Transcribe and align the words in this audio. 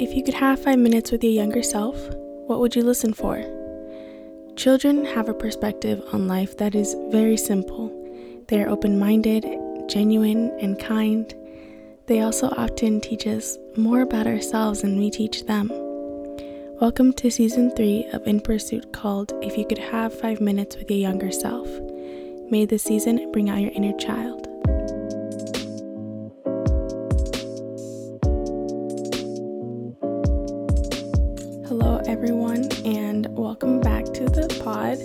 If 0.00 0.14
you 0.14 0.22
could 0.22 0.32
have 0.32 0.62
five 0.62 0.78
minutes 0.78 1.12
with 1.12 1.22
your 1.22 1.34
younger 1.34 1.62
self, 1.62 1.94
what 2.46 2.58
would 2.58 2.74
you 2.74 2.82
listen 2.82 3.12
for? 3.12 3.44
Children 4.56 5.04
have 5.04 5.28
a 5.28 5.34
perspective 5.34 6.02
on 6.14 6.26
life 6.26 6.56
that 6.56 6.74
is 6.74 6.96
very 7.10 7.36
simple. 7.36 7.92
They 8.48 8.62
are 8.62 8.70
open 8.70 8.98
minded, 8.98 9.44
genuine, 9.90 10.56
and 10.58 10.80
kind. 10.80 11.34
They 12.06 12.22
also 12.22 12.48
often 12.48 13.02
teach 13.02 13.26
us 13.26 13.58
more 13.76 14.00
about 14.00 14.26
ourselves 14.26 14.80
than 14.80 14.98
we 14.98 15.10
teach 15.10 15.44
them. 15.44 15.68
Welcome 16.80 17.12
to 17.12 17.30
season 17.30 17.70
three 17.76 18.06
of 18.14 18.26
In 18.26 18.40
Pursuit 18.40 18.94
called 18.94 19.34
If 19.42 19.58
You 19.58 19.66
Could 19.66 19.76
Have 19.76 20.18
Five 20.18 20.40
Minutes 20.40 20.76
with 20.76 20.90
Your 20.90 21.00
Younger 21.00 21.30
Self. 21.30 21.68
May 22.50 22.64
this 22.64 22.84
season 22.84 23.30
bring 23.32 23.50
out 23.50 23.60
your 23.60 23.72
inner 23.72 23.94
child. 23.98 24.49
Pod. 34.90 34.98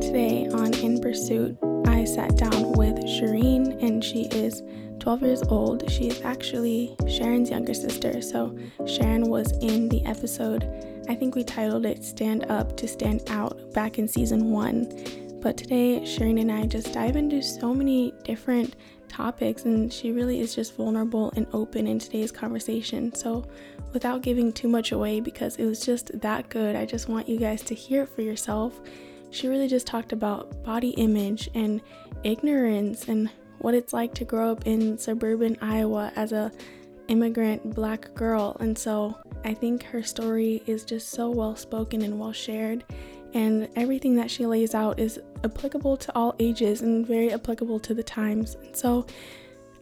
Today 0.00 0.46
on 0.52 0.72
In 0.74 1.00
Pursuit, 1.00 1.58
I 1.86 2.04
sat 2.04 2.36
down 2.36 2.72
with 2.72 2.96
Sharine, 3.04 3.82
and 3.82 4.04
she 4.04 4.26
is 4.26 4.62
12 5.00 5.22
years 5.22 5.42
old. 5.48 5.90
She 5.90 6.06
is 6.08 6.22
actually 6.22 6.94
Sharon's 7.08 7.50
younger 7.50 7.74
sister. 7.74 8.22
So, 8.22 8.56
Sharon 8.86 9.28
was 9.28 9.50
in 9.58 9.88
the 9.88 10.04
episode, 10.06 10.64
I 11.08 11.16
think 11.16 11.34
we 11.34 11.42
titled 11.42 11.84
it 11.84 12.04
Stand 12.04 12.46
Up 12.48 12.76
to 12.76 12.86
Stand 12.86 13.22
Out 13.28 13.72
back 13.72 13.98
in 13.98 14.06
season 14.06 14.50
one. 14.50 14.88
But 15.40 15.56
today, 15.56 16.00
Sharine 16.02 16.40
and 16.40 16.52
I 16.52 16.66
just 16.66 16.92
dive 16.92 17.16
into 17.16 17.42
so 17.42 17.74
many 17.74 18.14
different 18.22 18.76
topics, 19.08 19.64
and 19.64 19.92
she 19.92 20.12
really 20.12 20.40
is 20.40 20.54
just 20.54 20.76
vulnerable 20.76 21.32
and 21.34 21.46
open 21.52 21.88
in 21.88 21.98
today's 21.98 22.30
conversation. 22.30 23.12
So, 23.14 23.44
without 23.92 24.22
giving 24.22 24.52
too 24.52 24.68
much 24.68 24.92
away 24.92 25.20
because 25.20 25.56
it 25.56 25.64
was 25.64 25.84
just 25.84 26.20
that 26.20 26.48
good. 26.50 26.76
I 26.76 26.84
just 26.84 27.08
want 27.08 27.28
you 27.28 27.38
guys 27.38 27.62
to 27.62 27.74
hear 27.74 28.02
it 28.02 28.08
for 28.08 28.22
yourself. 28.22 28.80
She 29.34 29.48
really 29.48 29.66
just 29.66 29.88
talked 29.88 30.12
about 30.12 30.62
body 30.62 30.90
image 30.90 31.50
and 31.54 31.80
ignorance 32.22 33.08
and 33.08 33.28
what 33.58 33.74
it's 33.74 33.92
like 33.92 34.14
to 34.14 34.24
grow 34.24 34.52
up 34.52 34.64
in 34.64 34.96
suburban 34.96 35.58
Iowa 35.60 36.12
as 36.14 36.30
a 36.30 36.52
immigrant 37.08 37.74
black 37.74 38.14
girl. 38.14 38.56
And 38.60 38.78
so 38.78 39.18
I 39.44 39.52
think 39.52 39.82
her 39.84 40.04
story 40.04 40.62
is 40.66 40.84
just 40.84 41.10
so 41.10 41.30
well 41.30 41.56
spoken 41.56 42.02
and 42.02 42.20
well 42.20 42.32
shared. 42.32 42.84
And 43.34 43.68
everything 43.74 44.14
that 44.16 44.30
she 44.30 44.46
lays 44.46 44.72
out 44.72 45.00
is 45.00 45.18
applicable 45.42 45.96
to 45.96 46.12
all 46.14 46.36
ages 46.38 46.82
and 46.82 47.04
very 47.04 47.32
applicable 47.32 47.80
to 47.80 47.92
the 47.92 48.04
times. 48.04 48.54
And 48.54 48.76
so 48.76 49.04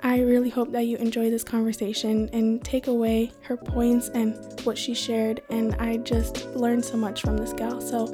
I 0.00 0.20
really 0.22 0.48
hope 0.48 0.72
that 0.72 0.86
you 0.86 0.96
enjoy 0.96 1.28
this 1.28 1.44
conversation 1.44 2.30
and 2.32 2.64
take 2.64 2.86
away 2.86 3.32
her 3.42 3.58
points 3.58 4.08
and 4.08 4.34
what 4.64 4.78
she 4.78 4.94
shared. 4.94 5.42
And 5.50 5.74
I 5.74 5.98
just 5.98 6.46
learned 6.56 6.86
so 6.86 6.96
much 6.96 7.20
from 7.20 7.36
this 7.36 7.52
gal. 7.52 7.82
So 7.82 8.10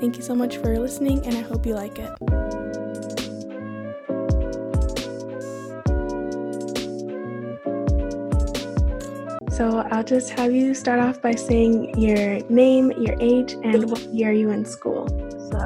thank 0.00 0.16
you 0.16 0.22
so 0.22 0.34
much 0.34 0.56
for 0.56 0.78
listening, 0.78 1.24
and 1.26 1.36
I 1.36 1.42
hope 1.42 1.66
you 1.66 1.74
like 1.74 1.98
it. 1.98 2.10
So 9.52 9.86
I'll 9.90 10.02
just 10.02 10.30
have 10.30 10.52
you 10.52 10.72
start 10.72 11.00
off 11.00 11.20
by 11.20 11.34
saying 11.34 11.98
your 12.00 12.40
name, 12.48 12.92
your 12.92 13.14
age, 13.20 13.52
and 13.62 13.90
what 13.90 14.00
year 14.04 14.30
are 14.30 14.32
you 14.32 14.50
in 14.50 14.64
school? 14.64 15.06
So 15.52 15.58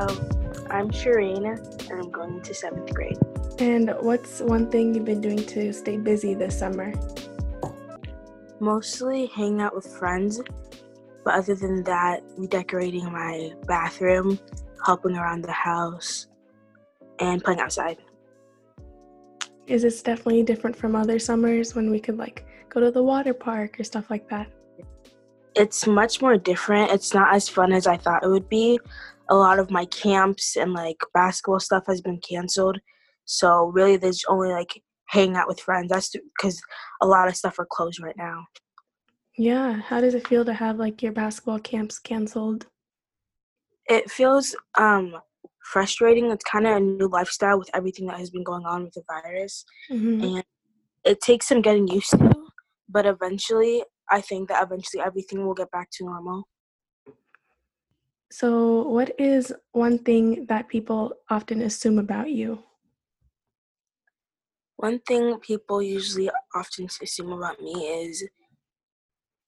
I'm 0.69 0.91
Sharine, 0.91 1.47
and 1.89 2.01
I'm 2.01 2.11
going 2.11 2.43
to 2.43 2.53
seventh 2.53 2.93
grade. 2.93 3.19
And 3.61 3.95
what's 4.01 4.41
one 4.41 4.69
thing 4.69 4.95
you've 4.95 5.05
been 5.05 5.21
doing 5.21 5.47
to 5.47 5.73
stay 5.73 5.97
busy 5.97 6.35
this 6.35 6.59
summer? 6.59 6.93
Mostly 8.59 9.27
hanging 9.27 9.61
out 9.61 9.77
with 9.77 9.87
friends, 9.87 10.41
but 11.25 11.34
other 11.34 11.55
than 11.55 11.83
that, 11.84 12.22
redecorating 12.36 13.10
my 13.10 13.53
bathroom, 13.66 14.38
helping 14.84 15.16
around 15.16 15.43
the 15.43 15.53
house, 15.53 16.26
and 17.19 17.43
playing 17.43 17.60
outside. 17.60 17.99
Is 19.66 19.82
this 19.82 20.03
definitely 20.03 20.43
different 20.43 20.76
from 20.76 20.94
other 20.94 21.19
summers 21.19 21.75
when 21.75 21.91
we 21.91 21.99
could 21.99 22.19
like 22.19 22.47
go 22.69 22.81
to 22.81 22.91
the 22.91 23.03
water 23.03 23.32
park 23.32 23.81
or 23.81 23.84
stuff 23.84 24.10
like 24.10 24.28
that? 24.28 24.49
It's 25.54 25.87
much 25.87 26.21
more 26.21 26.37
different. 26.37 26.91
It's 26.91 27.15
not 27.15 27.34
as 27.34 27.49
fun 27.49 27.72
as 27.72 27.87
I 27.87 27.97
thought 27.97 28.25
it 28.25 28.28
would 28.28 28.49
be. 28.49 28.78
A 29.31 29.34
lot 29.34 29.59
of 29.59 29.70
my 29.70 29.87
camps 29.87 30.56
and 30.56 30.75
like 30.75 30.99
basketball 31.15 31.60
stuff 31.60 31.84
has 31.87 32.03
been 32.03 32.19
canceled. 32.19 32.78
So 33.25 33.66
really, 33.66 33.97
there's 33.97 34.25
only 34.28 34.50
like 34.50 34.82
hanging 35.06 35.37
out 35.37 35.49
with 35.49 35.60
friends. 35.60 35.88
That's 35.88 36.15
because 36.37 36.60
a 37.00 37.06
lot 37.06 37.28
of 37.28 37.37
stuff 37.37 37.59
are 37.59 37.66
closed 37.70 38.03
right 38.03 38.16
now. 38.19 38.44
Yeah. 39.37 39.75
How 39.75 40.00
does 40.00 40.15
it 40.15 40.27
feel 40.28 40.45
to 40.45 40.55
have 40.55 40.78
like 40.78 41.03
your 41.03 41.12
basketball 41.12 41.59
camps 41.59 41.99
canceled? 41.99 42.67
It 43.87 44.11
feels 44.11 44.55
um 44.78 45.17
frustrating. 45.72 46.31
It's 46.31 46.45
kind 46.45 46.67
of 46.67 46.77
a 46.77 46.81
new 46.81 47.09
lifestyle 47.09 47.59
with 47.59 47.71
everything 47.75 48.06
that 48.06 48.19
has 48.19 48.31
been 48.31 48.44
going 48.44 48.65
on 48.67 48.84
with 48.84 48.94
the 48.94 49.03
virus, 49.09 49.65
Mm-hmm. 49.91 50.25
and 50.25 50.44
it 51.05 51.21
takes 51.21 51.49
some 51.49 51.62
getting 51.62 51.89
used 51.89 52.11
to. 52.11 52.47
But 52.89 53.06
eventually, 53.06 53.83
I 54.11 54.21
think 54.21 54.49
that 54.49 54.62
eventually 54.62 55.03
everything 55.03 55.44
will 55.47 55.55
get 55.55 55.71
back 55.71 55.89
to 55.93 56.05
normal. 56.05 56.49
So, 58.31 58.83
what 58.89 59.12
is 59.19 59.53
one 59.73 59.99
thing 59.99 60.47
that 60.47 60.69
people 60.69 61.12
often 61.31 61.62
assume 61.62 61.99
about 61.99 62.31
you? 62.31 62.62
One 64.77 64.99
thing 65.00 65.39
people 65.41 65.83
usually 65.83 66.31
often 66.55 66.87
assume 67.00 67.33
about 67.33 67.61
me 67.61 67.73
is, 67.73 68.25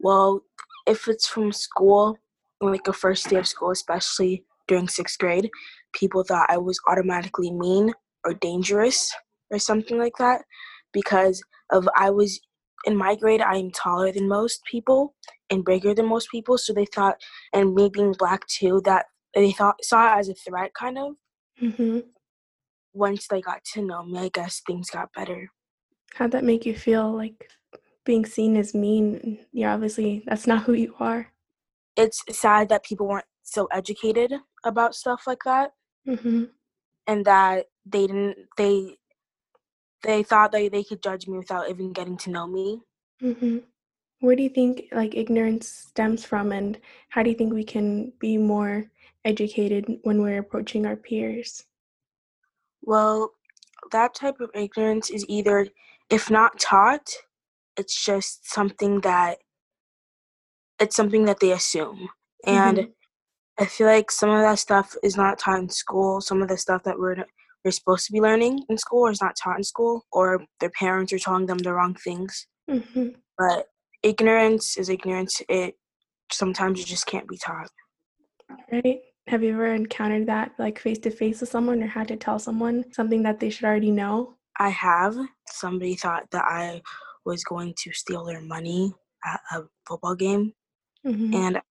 well, 0.07 0.43
if 0.87 1.09
it's 1.09 1.27
from 1.27 1.51
school, 1.51 2.17
like 2.61 2.87
a 2.87 2.93
first 2.93 3.29
day 3.29 3.37
of 3.39 3.49
school, 3.49 3.73
especially 3.73 4.45
during 4.69 4.87
sixth 4.87 5.19
grade, 5.19 5.51
people 5.95 6.23
thought 6.23 6.49
I 6.49 6.59
was 6.59 6.79
automatically 6.89 7.51
mean 7.51 7.93
or 8.25 8.35
dangerous 8.35 9.13
or 9.51 9.59
something 9.59 9.99
like 9.99 10.17
that 10.21 10.43
because 10.93 11.43
of 11.73 11.89
I 11.97 12.11
was 12.11 12.39
in 12.85 12.97
my 12.97 13.17
grade 13.17 13.41
I 13.41 13.57
am 13.57 13.73
taller 13.73 14.13
than 14.13 14.29
most 14.29 14.63
people 14.71 15.17
and 15.51 15.65
bigger 15.65 15.93
than 15.93 16.07
most 16.07 16.31
people, 16.31 16.57
so 16.57 16.73
they 16.73 16.87
thought 16.87 17.17
and 17.53 17.75
me 17.75 17.91
being 17.93 18.15
black 18.17 18.47
too 18.47 18.81
that 18.85 19.07
they 19.35 19.51
thought 19.51 19.83
saw 19.83 20.15
it 20.15 20.21
as 20.21 20.29
a 20.29 20.35
threat 20.35 20.71
kind 20.79 20.99
of. 20.99 21.17
Mm-hmm. 21.61 21.99
Once 22.95 23.27
they 23.27 23.41
got 23.41 23.65
to 23.75 23.83
know 23.83 24.05
me, 24.05 24.21
I 24.21 24.31
guess 24.33 24.63
things 24.65 24.89
got 24.89 25.13
better. 25.17 25.51
How'd 26.15 26.31
that 26.31 26.45
make 26.45 26.65
you 26.65 26.77
feel 26.77 27.13
like 27.13 27.51
being 28.07 28.25
seen 28.25 28.57
as 28.57 28.75
mean? 28.75 29.41
You're 29.53 29.71
obviously, 29.71 30.25
that's 30.27 30.47
not 30.47 30.63
who 30.63 30.73
you 30.73 30.95
are. 30.99 31.33
It's 31.97 32.23
sad 32.31 32.71
that 32.71 32.85
people 32.85 33.07
weren't 33.07 33.27
so 33.43 33.67
educated 33.67 34.33
about 34.65 34.95
stuff 34.95 35.25
like 35.27 35.43
that 35.45 35.73
Mm-hmm. 36.09 36.45
and 37.09 37.25
that 37.25 37.67
they 37.85 38.07
didn't 38.07 38.37
they 38.57 38.97
they 40.05 40.23
thought 40.23 40.53
that 40.53 40.71
they 40.71 40.85
could 40.85 41.03
judge 41.03 41.27
me 41.27 41.37
without 41.37 41.69
even 41.69 41.93
getting 41.93 42.17
to 42.19 42.31
know 42.31 42.47
me. 42.47 42.81
Mm-hmm. 43.21 43.59
Where 44.21 44.37
do 44.37 44.43
you 44.45 44.49
think 44.49 44.85
like 44.93 45.17
ignorance 45.17 45.69
stems 45.69 46.25
from, 46.25 46.53
and 46.53 46.79
how 47.09 47.25
do 47.25 47.31
you 47.31 47.37
think 47.37 47.53
we 47.53 47.65
can 47.65 48.13
be 48.21 48.39
more 48.39 48.85
educated 49.25 49.99
when 50.05 50.23
we're 50.23 50.39
approaching 50.39 50.87
our 50.87 50.95
peers? 50.95 51.65
Well, 52.83 53.33
that 53.91 54.15
type 54.15 54.41
of 54.41 54.51
ignorance 54.55 55.11
is 55.11 55.27
either 55.29 55.67
if 56.09 56.31
not 56.31 56.61
taught, 56.61 57.11
it's 57.77 58.05
just 58.05 58.51
something 58.53 59.01
that 59.03 59.39
it's 60.79 60.97
something 60.97 61.25
that 61.25 61.41
they 61.41 61.53
assume. 61.53 62.09
And 62.47 62.79
Mhm. 62.79 62.93
I 63.59 63.65
feel 63.67 63.87
like 63.87 64.11
some 64.11 64.31
of 64.31 64.43
that 64.43 64.59
stuff 64.59 64.95
is 65.03 65.17
not 65.17 65.39
taught 65.39 65.61
in 65.61 65.71
school. 65.71 66.21
Some 66.21 66.43
of 66.43 66.49
the 66.49 66.59
stuff 66.59 66.83
that 66.85 66.99
we're 66.99 67.25
we're 67.65 67.73
supposed 67.73 68.07
to 68.07 68.13
be 68.13 68.21
learning 68.21 68.65
in 68.69 68.79
school 68.79 69.09
is 69.09 69.21
not 69.21 69.35
taught 69.35 69.57
in 69.57 69.65
school, 69.65 70.07
or 70.13 70.45
their 70.61 70.71
parents 70.71 71.13
are 71.13 71.19
telling 71.19 71.47
them 71.47 71.59
the 71.59 71.73
wrong 71.73 71.95
things. 71.95 72.47
Mm-hmm. 72.71 73.09
But 73.37 73.67
ignorance 74.05 74.77
is 74.77 74.89
ignorance. 74.89 75.43
It 75.49 75.77
sometimes 76.31 76.79
you 76.79 76.85
just 76.85 77.07
can't 77.07 77.27
be 77.27 77.39
taught. 77.39 77.71
Right? 78.71 79.01
Have 79.27 79.43
you 79.43 79.55
ever 79.55 79.75
encountered 79.75 80.27
that 80.27 80.53
like 80.59 80.79
face 80.79 80.99
to 80.99 81.11
face 81.11 81.41
with 81.41 81.51
someone, 81.51 81.83
or 81.83 81.89
had 81.89 82.09
to 82.09 82.17
tell 82.17 82.39
someone 82.39 82.85
something 82.93 83.23
that 83.25 83.41
they 83.41 83.51
should 83.51 83.65
already 83.65 83.91
know? 83.91 84.37
I 84.59 84.69
have. 84.69 85.17
Somebody 85.49 85.97
thought 85.97 86.31
that 86.31 86.45
I 86.45 86.83
was 87.27 87.45
going 87.45 87.75
to 87.83 87.93
steal 87.93 88.25
their 88.25 88.41
money 88.41 88.95
at 89.25 89.41
a 89.53 89.65
football 89.87 90.15
game, 90.15 90.55
Mm-hmm. 91.07 91.35
and 91.35 91.57
I 91.59 91.63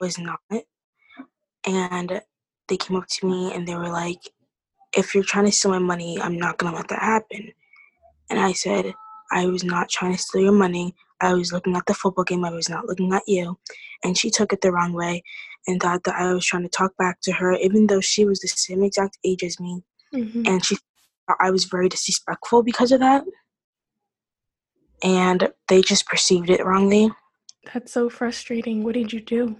was 0.00 0.18
not. 0.18 0.40
And 1.66 2.22
they 2.68 2.76
came 2.78 2.96
up 2.96 3.06
to 3.06 3.26
me 3.26 3.52
and 3.52 3.66
they 3.68 3.74
were 3.74 3.88
like, 3.90 4.20
if 4.96 5.14
you're 5.14 5.24
trying 5.24 5.44
to 5.44 5.52
steal 5.52 5.72
my 5.72 5.78
money, 5.78 6.18
I'm 6.20 6.38
not 6.38 6.56
going 6.56 6.72
to 6.72 6.76
let 6.78 6.88
that 6.88 7.02
happen. 7.02 7.52
And 8.30 8.38
I 8.38 8.52
said, 8.52 8.94
I 9.30 9.46
was 9.46 9.64
not 9.64 9.90
trying 9.90 10.12
to 10.12 10.18
steal 10.18 10.42
your 10.42 10.52
money. 10.52 10.94
I 11.20 11.34
was 11.34 11.52
looking 11.52 11.76
at 11.76 11.84
the 11.86 11.92
football 11.92 12.24
game. 12.24 12.44
I 12.44 12.50
was 12.50 12.70
not 12.70 12.86
looking 12.86 13.12
at 13.12 13.24
you. 13.26 13.58
And 14.04 14.16
she 14.16 14.30
took 14.30 14.52
it 14.52 14.62
the 14.62 14.72
wrong 14.72 14.94
way 14.94 15.22
and 15.66 15.82
thought 15.82 16.04
that 16.04 16.14
I 16.14 16.32
was 16.32 16.46
trying 16.46 16.62
to 16.62 16.68
talk 16.70 16.96
back 16.96 17.20
to 17.22 17.32
her, 17.32 17.52
even 17.56 17.88
though 17.88 18.00
she 18.00 18.24
was 18.24 18.40
the 18.40 18.48
same 18.48 18.82
exact 18.82 19.18
age 19.24 19.42
as 19.42 19.60
me. 19.60 19.82
Mm-hmm. 20.14 20.42
And 20.46 20.64
she 20.64 20.76
thought 21.26 21.36
I 21.40 21.50
was 21.50 21.64
very 21.64 21.90
disrespectful 21.90 22.62
because 22.62 22.92
of 22.92 23.00
that. 23.00 23.24
And 25.02 25.48
they 25.68 25.80
just 25.82 26.06
perceived 26.06 26.50
it 26.50 26.64
wrongly. 26.64 27.10
That's 27.72 27.92
so 27.92 28.08
frustrating. 28.08 28.82
What 28.82 28.94
did 28.94 29.12
you 29.12 29.20
do? 29.20 29.56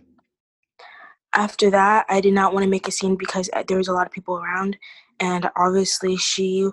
After 1.34 1.70
that, 1.70 2.06
I 2.08 2.20
did 2.20 2.32
not 2.32 2.52
want 2.52 2.64
to 2.64 2.70
make 2.70 2.88
a 2.88 2.90
scene 2.90 3.16
because 3.16 3.50
uh, 3.52 3.62
there 3.68 3.76
was 3.76 3.88
a 3.88 3.92
lot 3.92 4.06
of 4.06 4.12
people 4.12 4.38
around, 4.38 4.76
and 5.20 5.48
obviously 5.56 6.16
she 6.16 6.68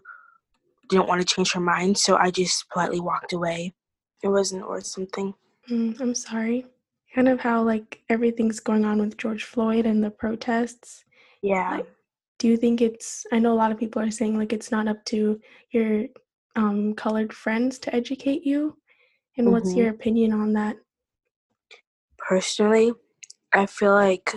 didn't 0.89 1.07
want 1.07 1.21
to 1.21 1.35
change 1.35 1.51
her 1.53 1.59
mind, 1.59 1.97
so 1.97 2.15
I 2.15 2.31
just 2.31 2.69
politely 2.69 3.00
walked 3.00 3.33
away. 3.33 3.73
It 4.23 4.29
wasn't 4.29 4.68
worth 4.68 4.85
something. 4.85 5.33
Mm, 5.69 6.00
I'm 6.00 6.15
sorry. 6.15 6.65
Kind 7.13 7.27
of 7.27 7.39
how 7.39 7.63
like 7.63 8.01
everything's 8.09 8.59
going 8.59 8.85
on 8.85 9.00
with 9.00 9.18
George 9.18 9.44
Floyd 9.44 9.85
and 9.85 10.03
the 10.03 10.11
protests. 10.11 11.03
Yeah. 11.41 11.77
Like, 11.77 11.88
do 12.39 12.47
you 12.47 12.57
think 12.57 12.81
it's? 12.81 13.25
I 13.31 13.39
know 13.39 13.53
a 13.53 13.56
lot 13.56 13.71
of 13.71 13.77
people 13.77 14.01
are 14.01 14.11
saying 14.11 14.38
like 14.38 14.53
it's 14.53 14.71
not 14.71 14.88
up 14.88 15.03
to 15.06 15.39
your 15.71 16.06
um, 16.56 16.94
colored 16.94 17.34
friends 17.34 17.80
to 17.80 17.96
educate 17.96 18.44
you. 18.46 18.78
And 19.38 19.52
what's 19.52 19.74
Mhm. 19.74 19.78
your 19.78 19.90
opinion 19.90 20.31
on 20.34 20.54
that? 20.54 20.78
Personally, 22.18 22.94
I 23.54 23.66
feel 23.66 23.94
like 23.94 24.36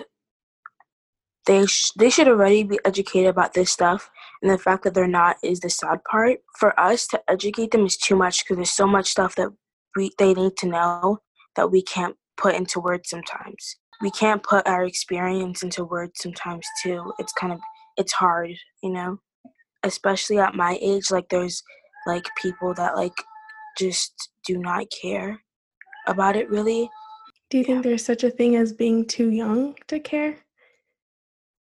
they 1.46 1.66
sh- 1.66 1.92
they 1.96 2.10
should 2.10 2.28
already 2.28 2.62
be 2.62 2.78
educated 2.84 3.28
about 3.30 3.54
this 3.54 3.70
stuff, 3.72 4.10
and 4.42 4.50
the 4.50 4.58
fact 4.58 4.84
that 4.84 4.94
they're 4.94 5.06
not 5.08 5.36
is 5.42 5.60
the 5.60 5.70
sad 5.70 6.00
part. 6.04 6.40
For 6.58 6.78
us 6.78 7.06
to 7.08 7.22
educate 7.28 7.70
them 7.70 7.86
is 7.86 7.96
too 7.96 8.16
much 8.16 8.44
because 8.44 8.56
there's 8.56 8.70
so 8.70 8.86
much 8.86 9.08
stuff 9.08 9.34
that 9.36 9.50
we 9.96 10.10
they 10.18 10.34
need 10.34 10.56
to 10.58 10.68
know 10.68 11.18
that 11.56 11.70
we 11.70 11.82
can't 11.82 12.16
put 12.36 12.54
into 12.54 12.80
words 12.80 13.08
sometimes. 13.08 13.76
We 14.02 14.10
can't 14.10 14.42
put 14.42 14.66
our 14.66 14.84
experience 14.84 15.62
into 15.62 15.84
words 15.84 16.20
sometimes 16.20 16.66
too. 16.82 17.12
It's 17.18 17.32
kind 17.32 17.52
of 17.52 17.60
it's 17.96 18.12
hard, 18.12 18.50
you 18.82 18.90
know. 18.90 19.18
Especially 19.84 20.38
at 20.38 20.54
my 20.54 20.78
age, 20.82 21.10
like 21.10 21.28
there's 21.30 21.62
like 22.08 22.26
people 22.42 22.74
that 22.74 22.96
like 22.96 23.14
just 23.78 24.30
do 24.46 24.58
not 24.58 24.86
care 24.90 25.40
about 26.06 26.36
it 26.36 26.50
really. 26.50 26.90
Do 27.50 27.58
you 27.58 27.64
think 27.64 27.82
there's 27.84 28.04
such 28.04 28.24
a 28.24 28.30
thing 28.30 28.56
as 28.56 28.72
being 28.72 29.06
too 29.06 29.30
young 29.30 29.74
to 29.86 30.00
care? 30.00 30.38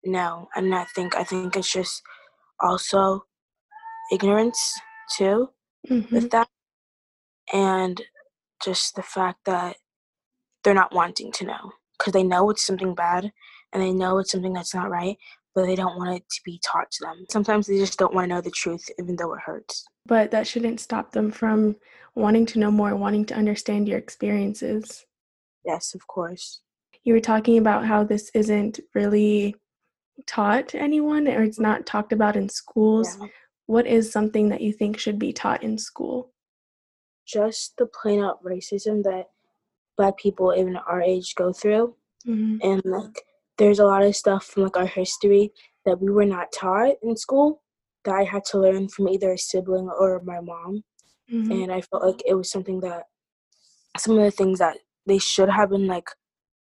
No, 0.04 0.48
and 0.56 0.75
I 0.75 0.84
think 0.94 1.16
I 1.16 1.25
think 1.25 1.56
it's 1.56 1.72
just 1.72 2.02
also 2.60 3.25
ignorance 4.12 4.81
too 5.16 5.50
hmm 5.88 6.00
with 6.12 6.31
that, 6.31 6.48
and 7.52 8.00
just 8.64 8.94
the 8.96 9.02
fact 9.02 9.40
that 9.46 9.76
they're 10.62 10.75
not 10.75 10.94
wanting 10.94 11.32
to 11.32 11.44
know 11.44 11.72
because 11.98 12.12
they 12.12 12.22
know 12.22 12.50
it's 12.50 12.66
something 12.66 12.94
bad 12.94 13.32
and 13.72 13.82
they 13.82 13.93
know 13.93 14.19
it's 14.19 14.32
something 14.32 14.52
that's 14.52 14.75
not 14.75 14.90
right, 14.90 15.16
but 15.56 15.64
they 15.64 15.75
don't 15.75 15.97
want 15.97 16.14
it 16.14 16.23
to 16.29 16.41
be 16.44 16.61
taught 16.62 16.91
to 16.91 17.05
them. 17.06 17.25
Sometimes 17.31 17.67
they 17.67 17.79
just 17.79 17.99
don't 17.99 18.14
want 18.14 18.26
to 18.26 18.35
know 18.35 18.43
the 18.43 18.50
truth, 18.50 18.87
even 18.99 19.17
though 19.17 19.32
it 19.32 19.41
hurts. 19.41 19.87
But 20.05 20.31
that 20.31 20.47
shouldn't 20.47 20.81
stop 20.81 21.12
them 21.12 21.32
from 21.32 21.76
wanting 22.14 22.44
to 22.47 22.58
know 22.58 22.70
more, 22.70 22.94
wanting 22.94 23.25
to 23.26 23.35
understand 23.35 23.88
your 23.88 23.97
experiences. 23.97 25.06
Yes, 25.64 25.94
of 25.94 26.06
course. 26.06 26.61
You 27.05 27.14
were 27.14 27.20
talking 27.20 27.56
about 27.56 27.87
how 27.87 28.05
this 28.05 28.31
isn't 28.35 28.81
really 28.94 29.56
taught 30.26 30.69
to 30.69 30.79
anyone 30.79 31.26
or 31.26 31.43
it's 31.43 31.58
not 31.58 31.87
talked 31.87 32.12
about 32.12 32.37
in 32.37 32.50
schools. 32.50 33.17
Yeah. 33.19 33.29
What 33.64 33.87
is 33.87 34.12
something 34.12 34.50
that 34.50 34.61
you 34.61 34.75
think 34.75 34.99
should 34.99 35.19
be 35.19 35.32
taught 35.32 35.62
in 35.62 35.79
school? 35.79 36.35
Just 37.26 37.79
the 37.79 37.87
plain 37.87 38.23
out 38.23 38.44
racism 38.44 39.03
that 39.05 39.31
black 39.97 40.19
people 40.19 40.55
even 40.55 40.76
our 40.76 41.00
age 41.00 41.35
go 41.35 41.50
through. 41.55 41.97
hmm 42.26 42.58
and 42.62 42.82
like 42.85 43.23
there's 43.58 43.79
a 43.79 43.85
lot 43.85 44.03
of 44.03 44.17
stuff 44.17 44.44
from 44.44 44.64
like 44.64 44.76
our 44.76 44.87
history 44.87 45.53
that 45.85 46.00
we 46.00 46.11
were 46.11 46.26
not 46.26 46.53
taught 46.53 46.94
in 47.03 47.17
school 47.17 47.62
that 48.05 48.14
I 48.14 48.25
had 48.25 48.44
to 48.47 48.61
learn 48.61 48.88
from 48.88 49.08
either 49.08 49.32
a 49.32 49.38
sibling 49.38 49.88
or 49.88 50.23
my 50.25 50.41
mom. 50.41 50.85
Hmm 51.29 51.50
and 51.50 51.73
I 51.73 51.81
felt 51.81 52.05
like 52.05 52.23
it 52.26 52.35
was 52.35 52.50
something 52.50 52.81
that 52.81 53.05
some 53.99 54.19
of 54.19 54.25
the 54.25 54.31
things 54.31 54.58
that 54.58 54.79
they 55.06 55.19
should 55.19 55.49
have 55.49 55.70
been 55.70 55.87
like 55.87 56.08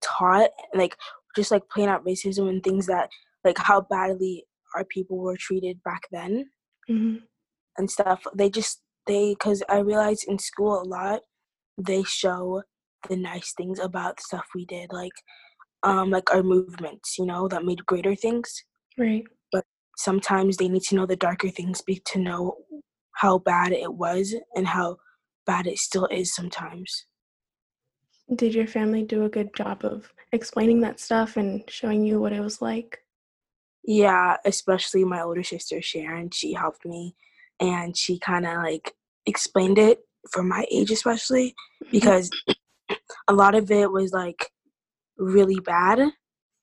taught 0.01 0.49
like 0.73 0.95
just 1.35 1.51
like 1.51 1.63
playing 1.69 1.89
out 1.89 2.05
racism 2.05 2.49
and 2.49 2.63
things 2.63 2.85
that 2.87 3.09
like 3.43 3.57
how 3.57 3.81
badly 3.81 4.45
our 4.75 4.85
people 4.85 5.17
were 5.17 5.37
treated 5.37 5.81
back 5.83 6.03
then 6.11 6.49
hmm 6.87 7.15
and 7.77 7.89
stuff 7.89 8.23
they 8.35 8.49
just 8.49 8.81
they 9.07 9.33
because 9.33 9.63
i 9.69 9.79
realized 9.79 10.25
in 10.27 10.37
school 10.37 10.81
a 10.81 10.83
lot 10.83 11.21
they 11.77 12.03
show 12.03 12.61
the 13.09 13.15
nice 13.15 13.53
things 13.57 13.79
about 13.79 14.17
the 14.17 14.23
stuff 14.23 14.45
we 14.53 14.65
did 14.65 14.91
like 14.91 15.13
um 15.83 16.09
like 16.09 16.33
our 16.33 16.43
movements 16.43 17.17
you 17.17 17.25
know 17.25 17.47
that 17.47 17.65
made 17.65 17.85
greater 17.85 18.15
things 18.15 18.63
Right. 18.97 19.23
But 19.51 19.65
sometimes 19.97 20.57
they 20.57 20.67
need 20.69 20.83
to 20.83 20.95
know 20.95 21.05
the 21.05 21.15
darker 21.15 21.49
things 21.49 21.81
be 21.81 22.01
to 22.05 22.19
know 22.19 22.57
how 23.13 23.39
bad 23.39 23.71
it 23.71 23.93
was 23.93 24.35
and 24.55 24.67
how 24.67 24.97
bad 25.45 25.67
it 25.67 25.77
still 25.77 26.07
is 26.07 26.33
sometimes 26.33 27.05
Did 28.35 28.53
your 28.55 28.67
family 28.67 29.03
do 29.03 29.25
a 29.25 29.29
good 29.29 29.53
job 29.53 29.83
of 29.83 30.11
explaining 30.31 30.81
that 30.81 30.99
stuff 30.99 31.37
and 31.37 31.63
showing 31.69 32.05
you 32.05 32.19
what 32.19 32.33
it 32.33 32.41
was 32.41 32.61
like? 32.61 32.99
yeah 33.85 34.37
especially 34.45 35.03
my 35.03 35.21
older 35.21 35.43
sister 35.43 35.81
sharon 35.81 36.29
she 36.31 36.53
helped 36.53 36.85
me 36.85 37.13
and 37.59 37.97
she 37.97 38.17
kind 38.17 38.45
of 38.45 38.57
like 38.63 38.93
explained 39.25 39.77
it 39.77 39.99
for 40.31 40.41
my 40.41 40.65
age 40.71 40.89
especially 40.89 41.53
because 41.91 42.29
a 43.27 43.33
lot 43.33 43.55
of 43.55 43.69
it 43.71 43.91
was 43.91 44.13
like 44.13 44.49
really 45.17 45.59
bad 45.61 45.99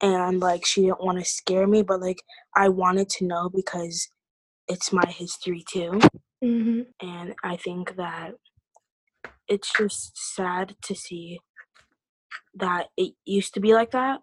and 0.03 0.41
like 0.41 0.67
she 0.67 0.83
didn't 0.83 1.05
want 1.05 1.19
to 1.19 1.25
scare 1.25 1.67
me 1.67 1.83
but 1.83 2.01
like 2.01 2.19
i 2.57 2.69
wanted 2.69 3.09
to 3.09 3.27
know 3.27 3.51
because 3.55 4.09
it's 4.69 4.93
my 4.93 5.07
history 5.09 5.65
too 5.71 6.01
hmm 6.43 6.83
and 7.03 7.35
i 7.45 7.57
think 7.57 7.97
that 7.97 8.33
it's 9.49 9.73
just 9.77 10.13
sad 10.37 10.77
to 10.83 10.95
see 10.95 11.41
that 12.55 12.89
it 12.97 13.15
used 13.27 13.55
to 13.55 13.61
be 13.61 13.75
like 13.75 13.93
that 13.93 14.21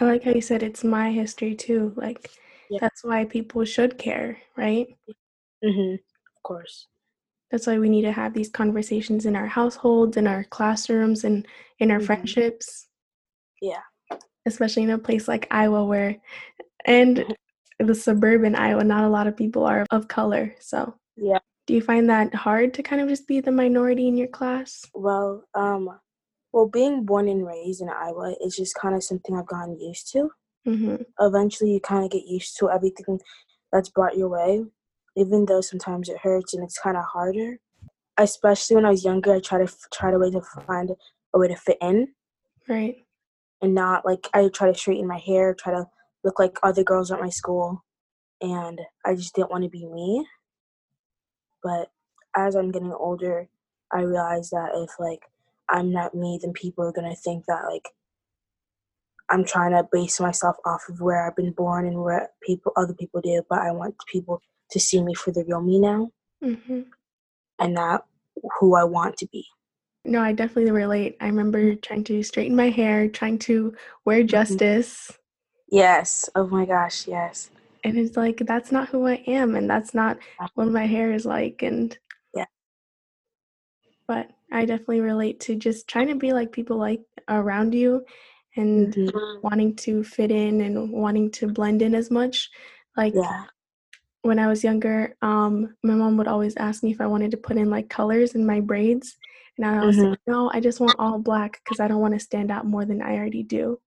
I 0.00 0.06
like 0.06 0.24
how 0.24 0.32
you 0.32 0.42
said 0.42 0.62
it's 0.62 0.84
my 0.84 1.12
history 1.12 1.54
too. 1.54 1.92
Like, 1.96 2.30
Yeah. 2.70 2.80
that's 2.80 3.04
why 3.04 3.24
people 3.26 3.64
should 3.64 3.98
care, 3.98 4.38
right? 4.56 4.88
mm-hmm. 5.64 5.94
of 5.94 6.42
course 6.44 6.88
That's 7.50 7.66
why 7.66 7.78
we 7.78 7.88
need 7.90 8.02
to 8.02 8.12
have 8.12 8.34
these 8.34 8.50
conversations 8.50 9.26
in 9.26 9.36
our 9.36 9.46
households, 9.46 10.16
in 10.18 10.26
our 10.28 10.44
classrooms, 10.44 11.24
and 11.24 11.46
in 11.80 11.90
our 11.92 12.00
Mhm. 12.00 12.06
friendships. 12.06 12.88
Yeah. 13.60 13.80
Especially 14.46 14.82
in 14.84 14.90
a 14.90 14.98
place 14.98 15.26
like 15.28 15.46
Iowa, 15.50 15.84
where, 15.84 16.16
and 16.84 17.24
the 17.80 17.94
suburban 17.94 18.54
Iowa, 18.54 18.84
not 18.84 19.04
a 19.04 19.08
lot 19.08 19.26
of 19.26 19.36
people 19.36 19.64
are 19.64 19.84
of 19.90 20.08
color. 20.08 20.54
So, 20.60 20.94
Yeah. 21.16 21.38
do 21.66 21.74
you 21.74 21.82
find 21.82 22.08
that 22.10 22.34
hard 22.34 22.72
to 22.74 22.82
kind 22.82 23.02
of 23.02 23.08
just 23.08 23.26
be 23.26 23.40
the 23.40 23.50
minority 23.52 24.06
in 24.08 24.16
your 24.16 24.28
class? 24.28 24.84
well 24.94 25.42
um 25.54 25.88
well 26.52 26.68
being 26.68 27.04
born 27.04 27.28
and 27.28 27.44
raised 27.46 27.82
in 27.82 27.88
iowa 27.90 28.34
is 28.44 28.54
just 28.56 28.74
kind 28.76 28.94
of 28.94 29.02
something 29.02 29.36
i've 29.36 29.46
gotten 29.46 29.78
used 29.80 30.10
to 30.12 30.30
Mm-hmm. 30.66 31.02
eventually 31.20 31.72
you 31.72 31.80
kind 31.80 32.04
of 32.04 32.10
get 32.10 32.24
used 32.26 32.56
to 32.58 32.70
everything 32.70 33.18
that's 33.72 33.88
brought 33.90 34.16
your 34.16 34.28
way 34.28 34.64
even 35.16 35.44
though 35.44 35.60
sometimes 35.60 36.08
it 36.08 36.18
hurts 36.18 36.54
and 36.54 36.62
it's 36.64 36.78
kind 36.78 36.96
of 36.96 37.04
harder 37.04 37.58
especially 38.18 38.76
when 38.76 38.86
i 38.86 38.90
was 38.90 39.04
younger 39.04 39.34
i 39.34 39.40
tried 39.40 39.58
to 39.58 39.64
f- 39.64 39.86
try 39.92 40.10
to 40.10 40.18
way 40.18 40.30
to 40.30 40.40
find 40.66 40.90
a 41.34 41.38
way 41.38 41.48
to 41.48 41.56
fit 41.56 41.78
in 41.82 42.08
Right. 42.68 43.05
And 43.62 43.74
not 43.74 44.04
like 44.04 44.28
i 44.34 44.48
try 44.48 44.70
to 44.70 44.78
straighten 44.78 45.06
my 45.06 45.18
hair 45.18 45.54
try 45.54 45.72
to 45.72 45.86
look 46.24 46.38
like 46.38 46.58
other 46.62 46.82
girls 46.82 47.10
at 47.10 47.20
my 47.20 47.28
school 47.28 47.84
and 48.40 48.80
i 49.04 49.14
just 49.14 49.34
didn't 49.34 49.50
want 49.50 49.64
to 49.64 49.70
be 49.70 49.86
me. 49.86 50.26
But 51.62 51.90
as 52.36 52.54
i'm 52.54 52.70
getting 52.70 52.92
older 52.92 53.48
i 53.92 54.00
realize 54.00 54.50
that 54.50 54.70
if 54.74 54.90
like 54.98 55.22
i'm 55.68 55.90
not 55.90 56.14
me 56.14 56.38
then 56.40 56.52
people 56.52 56.84
are 56.84 56.92
going 56.92 57.08
to 57.08 57.16
think 57.16 57.44
that 57.46 57.64
like 57.70 57.88
i'm 59.30 59.44
trying 59.44 59.72
to 59.72 59.88
base 59.90 60.20
myself 60.20 60.56
off 60.64 60.82
of 60.88 61.00
where 61.00 61.26
i've 61.26 61.36
been 61.36 61.52
born 61.52 61.86
and 61.86 62.02
where 62.02 62.30
people 62.42 62.72
other 62.76 62.94
people 62.94 63.20
do 63.20 63.42
but 63.48 63.60
i 63.60 63.70
want 63.70 63.94
people 64.12 64.40
to 64.70 64.78
see 64.78 65.02
me 65.02 65.14
for 65.14 65.30
the 65.30 65.44
real 65.44 65.60
me 65.60 65.78
now. 65.78 66.10
Mm-hmm. 66.44 66.82
and 67.58 67.74
not 67.74 68.04
who 68.60 68.76
i 68.76 68.84
want 68.84 69.16
to 69.16 69.26
be 69.28 69.46
No, 70.08 70.22
I 70.22 70.32
definitely 70.32 70.72
relate. 70.72 71.16
I 71.20 71.26
remember 71.26 71.76
trying 71.76 72.04
to 72.04 72.22
straighten 72.22 72.56
my 72.56 72.70
hair, 72.70 73.08
trying 73.08 73.38
to 73.40 73.74
wear 74.04 74.22
justice. 74.24 75.12
yes 75.70 76.28
oh 76.36 76.46
my 76.48 76.66
gosh 76.66 77.08
yes 77.08 77.50
And 77.84 77.98
it's 77.98 78.16
like, 78.16 78.38
that's 78.46 78.72
not 78.72 78.88
who 78.90 79.06
I 79.06 79.22
am. 79.26 79.56
And 79.56 79.70
that's 79.70 79.94
not 79.94 80.18
what 80.54 80.68
my 80.68 80.86
hair 80.86 81.12
is 81.12 81.26
like. 81.26 81.62
And 81.62 81.96
Yeah. 82.34 82.46
But 84.08 84.30
I 84.52 84.66
definitely 84.66 85.00
relate 85.02 85.40
to 85.42 85.56
just 85.56 85.88
trying 85.88 86.08
to 86.08 86.16
be 86.16 86.32
like 86.32 86.52
people 86.52 86.78
like 86.78 87.02
around 87.28 87.74
you 87.74 88.04
and 88.56 88.94
Mhm. 88.94 89.40
wanting 89.42 89.76
to 89.76 90.04
fit 90.04 90.30
in 90.32 90.60
and 90.62 90.92
wanting 90.92 91.30
to 91.32 91.48
blend 91.48 91.82
in 91.82 91.94
as 91.94 92.10
much. 92.10 92.50
Like 92.96 93.14
yeah 93.14 93.44
when 94.22 94.38
I 94.38 94.48
was 94.48 94.64
younger, 94.64 95.16
um, 95.22 95.76
my 95.84 95.94
mom 95.94 96.18
would 96.18 96.28
always 96.28 96.56
ask 96.56 96.84
me 96.84 96.92
if 96.92 97.00
I 97.00 97.08
wanted 97.08 97.32
to 97.32 97.38
put 97.38 97.56
in 97.58 97.70
like 97.70 97.90
colors 97.90 98.34
in 98.36 98.46
my 98.46 98.60
braids. 98.60 99.16
And 99.58 99.66
I 99.66 99.84
was 99.84 99.96
Mhm. 99.96 100.10
like, 100.10 100.20
no, 100.26 100.50
I 100.52 100.60
just 100.60 100.80
want 100.80 100.98
all 100.98 101.18
black 101.18 101.60
because 101.64 101.80
I 101.80 101.88
don't 101.88 102.00
want 102.00 102.14
to 102.14 102.20
stand 102.20 102.50
out 102.50 102.66
more 102.66 102.84
than 102.84 103.00
I 103.02 103.16
already 103.16 103.42
do. 103.42 103.80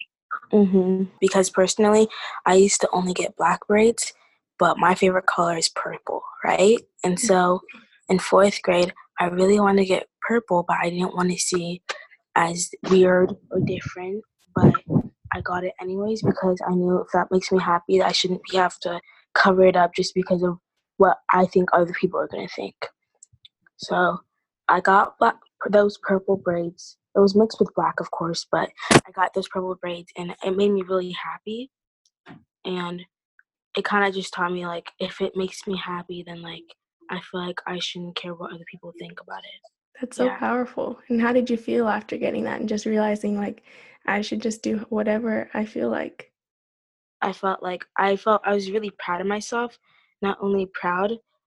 hmm 0.51 1.03
Because 1.21 1.49
personally, 1.49 2.07
I 2.45 2.55
used 2.55 2.81
to 2.81 2.89
only 2.91 3.13
get 3.13 3.35
black 3.37 3.67
braids, 3.67 4.13
but 4.57 4.77
my 4.77 4.95
favorite 4.95 5.25
color 5.27 5.57
is 5.57 5.69
purple, 5.69 6.21
right? 6.43 6.79
And 7.03 7.19
so 7.19 7.61
in 8.09 8.19
fourth 8.19 8.61
grade, 8.61 8.93
I 9.19 9.25
really 9.25 9.59
wanted 9.59 9.81
to 9.81 9.87
get 9.87 10.07
purple, 10.27 10.63
but 10.67 10.77
I 10.81 10.89
didn't 10.89 11.15
want 11.15 11.31
to 11.31 11.37
see, 11.37 11.81
as 12.35 12.69
weird 12.89 13.35
or 13.51 13.59
different, 13.59 14.23
but 14.55 14.73
I 15.33 15.41
got 15.41 15.63
it 15.63 15.73
anyways 15.81 16.21
because 16.23 16.59
I 16.67 16.73
knew 16.73 16.99
if 17.01 17.07
that 17.13 17.27
makes 17.31 17.51
me 17.51 17.59
happy, 17.59 17.99
that 17.99 18.07
I 18.07 18.11
shouldn't 18.11 18.41
be 18.49 18.57
have 18.57 18.79
to 18.79 18.99
cover 19.35 19.63
it 19.65 19.75
up 19.75 19.93
just 19.95 20.13
because 20.15 20.41
of 20.41 20.57
what 20.97 21.17
I 21.31 21.45
think 21.45 21.69
other 21.73 21.93
people 21.93 22.19
are 22.19 22.27
gonna 22.27 22.47
think. 22.55 22.75
So 23.77 24.19
I 24.67 24.79
got 24.81 25.17
black, 25.19 25.35
those 25.67 25.97
purple 25.97 26.37
braids. 26.37 26.97
It 27.15 27.19
was 27.19 27.35
mixed 27.35 27.59
with 27.59 27.73
black, 27.75 27.99
of 27.99 28.11
course, 28.11 28.45
but 28.51 28.69
I 28.91 29.11
got 29.13 29.33
those 29.33 29.47
purple 29.47 29.75
braids, 29.75 30.11
and 30.17 30.35
it 30.43 30.55
made 30.55 30.71
me 30.71 30.83
really 30.83 31.11
happy. 31.11 31.71
And 32.65 33.01
it 33.75 33.85
kind 33.85 34.05
of 34.05 34.13
just 34.13 34.33
taught 34.33 34.51
me 34.51 34.65
like 34.65 34.91
if 34.99 35.21
it 35.21 35.33
makes 35.35 35.65
me 35.67 35.77
happy, 35.77 36.23
then 36.25 36.41
like 36.41 36.63
I 37.09 37.19
feel 37.19 37.45
like 37.45 37.59
I 37.65 37.79
shouldn't 37.79 38.15
care 38.15 38.33
what 38.33 38.53
other 38.53 38.65
people 38.69 38.93
think 38.99 39.19
about 39.21 39.39
it. 39.39 39.71
That's 39.99 40.17
so 40.17 40.25
yeah. 40.25 40.37
powerful. 40.37 40.99
And 41.09 41.21
how 41.21 41.33
did 41.33 41.49
you 41.49 41.57
feel 41.57 41.87
after 41.87 42.17
getting 42.17 42.43
that 42.45 42.59
and 42.59 42.69
just 42.69 42.85
realizing 42.85 43.37
like 43.37 43.63
I 44.05 44.21
should 44.21 44.41
just 44.41 44.61
do 44.61 44.85
whatever 44.89 45.49
I 45.53 45.65
feel 45.65 45.89
like? 45.89 46.31
I 47.21 47.33
felt 47.33 47.61
like 47.61 47.85
I 47.97 48.15
felt 48.15 48.41
I 48.45 48.53
was 48.53 48.71
really 48.71 48.91
proud 48.91 49.21
of 49.21 49.27
myself. 49.27 49.77
Not 50.21 50.37
only 50.41 50.67
proud, 50.67 51.17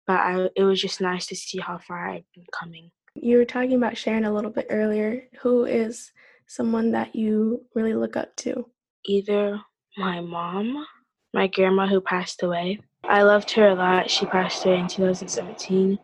but 0.08 0.20
I, 0.20 0.50
it 0.56 0.64
was 0.64 0.82
just 0.82 1.02
nice 1.02 1.28
to 1.28 1.36
see 1.36 1.60
how 1.60 1.78
far 1.78 2.10
I've 2.10 2.32
been 2.34 2.46
coming. 2.58 2.92
You 3.22 3.38
were 3.38 3.46
talking 3.46 3.76
about 3.76 3.98
Sharon 3.98 4.26
a 4.26 4.34
little 4.34 4.52
bit 4.52 4.68
earlier. 4.70 5.24
Who 5.42 5.66
is 5.66 6.12
someone 6.48 6.92
that 6.92 7.16
you 7.16 7.66
really 7.76 7.94
look 7.94 8.16
up 8.16 8.36
to? 8.38 8.66
Either 9.06 9.60
my 9.98 10.22
mom, 10.22 10.86
my 11.34 11.48
grandma 11.48 11.88
who 11.88 12.00
passed 12.00 12.44
away. 12.44 12.80
I 13.04 13.24
loved 13.24 13.52
her 13.52 13.70
a 13.70 13.76
lot. 13.76 14.10
She 14.10 14.26
passed 14.26 14.66
away 14.66 14.80
in 14.80 14.88
2017. 14.88 16.00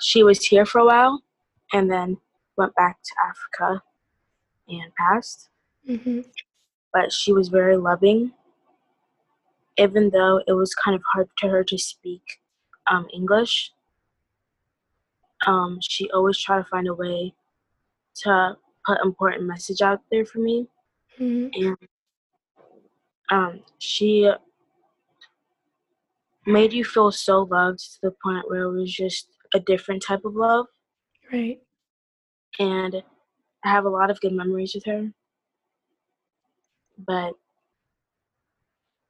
She 0.00 0.22
was 0.22 0.44
here 0.44 0.66
for 0.66 0.80
a 0.80 0.84
while 0.84 1.22
and 1.72 1.90
then 1.90 2.18
went 2.56 2.74
back 2.74 2.98
to 3.02 3.14
Africa 3.26 3.82
and 4.68 4.92
passed. 4.94 5.48
Mm-hmm. 5.88 6.20
But 6.92 7.12
she 7.12 7.32
was 7.32 7.48
very 7.48 7.76
loving, 7.76 8.32
even 9.78 10.10
though 10.10 10.42
it 10.46 10.52
was 10.52 10.74
kind 10.74 10.94
of 10.94 11.02
hard 11.12 11.28
to 11.38 11.48
her 11.48 11.64
to 11.64 11.78
speak 11.78 12.22
um, 12.90 13.06
English. 13.14 13.72
Um, 15.46 15.78
she 15.80 16.10
always 16.10 16.38
tried 16.38 16.58
to 16.58 16.64
find 16.64 16.88
a 16.88 16.94
way 16.94 17.34
to 18.22 18.56
put 18.86 18.98
important 19.04 19.44
message 19.44 19.80
out 19.80 20.00
there 20.10 20.24
for 20.24 20.38
me, 20.38 20.66
mm-hmm. 21.18 21.48
and 21.54 21.76
um, 23.30 23.60
she 23.78 24.30
made 26.46 26.72
you 26.72 26.84
feel 26.84 27.12
so 27.12 27.42
loved 27.42 27.78
to 27.78 28.00
the 28.02 28.14
point 28.22 28.48
where 28.48 28.62
it 28.62 28.72
was 28.72 28.92
just 28.92 29.28
a 29.54 29.60
different 29.60 30.02
type 30.02 30.24
of 30.24 30.34
love. 30.34 30.66
Right. 31.32 31.60
And 32.58 33.02
I 33.64 33.70
have 33.70 33.84
a 33.84 33.90
lot 33.90 34.10
of 34.10 34.20
good 34.20 34.32
memories 34.32 34.74
with 34.74 34.84
her. 34.86 35.12
But 37.06 37.34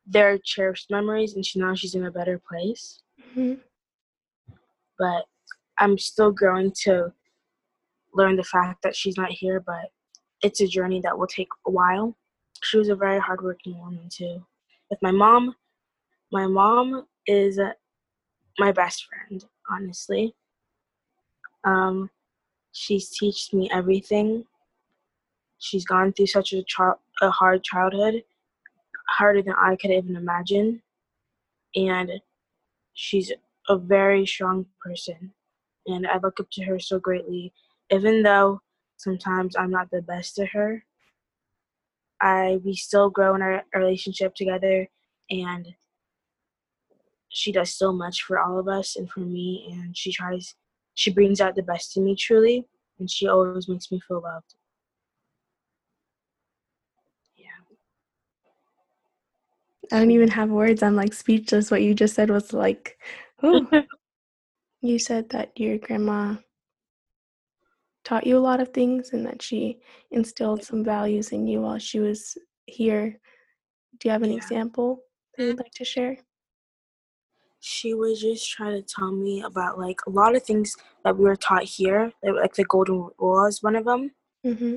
they're 0.06 0.38
cherished 0.38 0.90
memories, 0.90 1.34
and 1.34 1.44
she 1.44 1.58
now 1.58 1.74
she's 1.74 1.94
in 1.94 2.04
a 2.04 2.10
better 2.10 2.40
place. 2.48 3.00
Mm-hmm. 3.30 3.54
But 4.98 5.24
I'm 5.78 5.98
still 5.98 6.32
growing 6.32 6.72
to 6.82 7.12
learn 8.14 8.36
the 8.36 8.44
fact 8.44 8.82
that 8.82 8.96
she's 8.96 9.16
not 9.16 9.30
here, 9.30 9.60
but 9.60 9.90
it's 10.42 10.60
a 10.60 10.66
journey 10.66 11.00
that 11.02 11.16
will 11.16 11.26
take 11.26 11.48
a 11.66 11.70
while. 11.70 12.16
She 12.62 12.78
was 12.78 12.88
a 12.88 12.96
very 12.96 13.20
hardworking 13.20 13.78
woman, 13.78 14.08
too. 14.08 14.44
With 14.90 15.00
my 15.02 15.10
mom, 15.10 15.54
my 16.32 16.46
mom 16.46 17.06
is 17.26 17.60
my 18.58 18.72
best 18.72 19.06
friend, 19.06 19.44
honestly. 19.70 20.34
Um, 21.64 22.10
she's 22.72 23.10
taught 23.10 23.52
me 23.52 23.70
everything. 23.72 24.44
She's 25.58 25.84
gone 25.84 26.12
through 26.12 26.26
such 26.26 26.52
a, 26.52 26.64
a 27.20 27.30
hard 27.30 27.62
childhood, 27.64 28.22
harder 29.08 29.42
than 29.42 29.54
I 29.54 29.76
could 29.76 29.90
even 29.90 30.16
imagine. 30.16 30.82
And 31.74 32.20
she's 32.94 33.32
a 33.68 33.76
very 33.76 34.26
strong 34.26 34.66
person. 34.80 35.32
And 35.88 36.06
I 36.06 36.18
look 36.18 36.38
up 36.38 36.46
to 36.52 36.64
her 36.64 36.78
so 36.78 37.00
greatly. 37.00 37.52
Even 37.90 38.22
though 38.22 38.60
sometimes 38.98 39.56
I'm 39.56 39.70
not 39.70 39.90
the 39.90 40.02
best 40.02 40.36
to 40.36 40.46
her, 40.46 40.84
I 42.20 42.60
we 42.64 42.74
still 42.74 43.10
grow 43.10 43.34
in 43.34 43.42
our 43.42 43.64
relationship 43.74 44.34
together 44.34 44.88
and 45.30 45.66
she 47.28 47.52
does 47.52 47.74
so 47.74 47.92
much 47.92 48.22
for 48.22 48.38
all 48.38 48.58
of 48.58 48.68
us 48.68 48.96
and 48.96 49.10
for 49.10 49.20
me 49.20 49.68
and 49.72 49.96
she 49.96 50.12
tries 50.12 50.54
she 50.94 51.10
brings 51.10 51.40
out 51.40 51.54
the 51.54 51.62
best 51.62 51.96
in 51.96 52.04
me 52.04 52.16
truly 52.16 52.66
and 52.98 53.10
she 53.10 53.28
always 53.28 53.68
makes 53.68 53.92
me 53.92 54.00
feel 54.00 54.20
loved. 54.20 54.56
Yeah. 57.36 57.46
I 59.92 60.00
don't 60.00 60.10
even 60.10 60.28
have 60.28 60.50
words. 60.50 60.82
I'm 60.82 60.96
like 60.96 61.14
speechless 61.14 61.70
what 61.70 61.82
you 61.82 61.94
just 61.94 62.14
said 62.14 62.30
was 62.30 62.52
like 62.52 62.98
you 64.80 64.98
said 64.98 65.28
that 65.30 65.50
your 65.58 65.78
grandma 65.78 66.36
taught 68.04 68.26
you 68.26 68.36
a 68.36 68.40
lot 68.40 68.60
of 68.60 68.68
things 68.68 69.12
and 69.12 69.26
that 69.26 69.42
she 69.42 69.78
instilled 70.10 70.62
some 70.62 70.84
values 70.84 71.32
in 71.32 71.46
you 71.46 71.62
while 71.62 71.78
she 71.78 72.00
was 72.00 72.38
here 72.66 73.18
do 73.98 74.08
you 74.08 74.12
have 74.12 74.22
an 74.22 74.30
yeah. 74.30 74.36
example 74.36 75.00
that 75.36 75.44
you'd 75.44 75.58
like 75.58 75.72
to 75.72 75.84
share 75.84 76.16
she 77.60 77.94
was 77.94 78.20
just 78.20 78.48
trying 78.48 78.80
to 78.80 78.82
tell 78.82 79.12
me 79.12 79.42
about 79.42 79.78
like 79.78 80.00
a 80.06 80.10
lot 80.10 80.36
of 80.36 80.42
things 80.42 80.76
that 81.04 81.16
we 81.16 81.24
were 81.24 81.36
taught 81.36 81.64
here, 81.64 82.12
like 82.22 82.54
the 82.54 82.64
golden 82.64 83.10
rule 83.18 83.46
is 83.46 83.62
one 83.62 83.76
of 83.76 83.84
them. 83.84 84.12
Mm-hmm. 84.46 84.76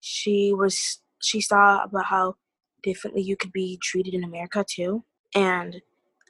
She 0.00 0.52
was 0.52 1.00
she 1.20 1.40
saw 1.40 1.82
about 1.82 2.06
how 2.06 2.36
differently 2.82 3.22
you 3.22 3.36
could 3.36 3.52
be 3.52 3.78
treated 3.82 4.14
in 4.14 4.22
America 4.22 4.64
too, 4.68 5.04
and 5.34 5.80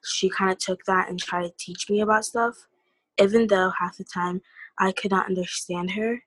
she 0.04 0.28
kind 0.28 0.50
of 0.50 0.58
took 0.58 0.84
that 0.86 1.08
and 1.08 1.18
tried 1.18 1.42
to 1.42 1.52
teach 1.58 1.88
me 1.88 2.00
about 2.00 2.24
stuff, 2.24 2.54
even 3.20 3.46
though 3.46 3.72
half 3.78 3.96
the 3.96 4.04
time 4.04 4.40
I 4.78 4.92
could 4.92 5.10
not 5.10 5.26
understand 5.26 5.92
her. 5.92 6.22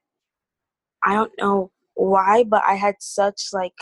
I 1.06 1.14
don't 1.14 1.32
know 1.40 1.72
why, 1.96 2.44
but 2.44 2.64
I 2.68 2.76
had 2.76 2.96
such 3.00 3.50
like 3.54 3.74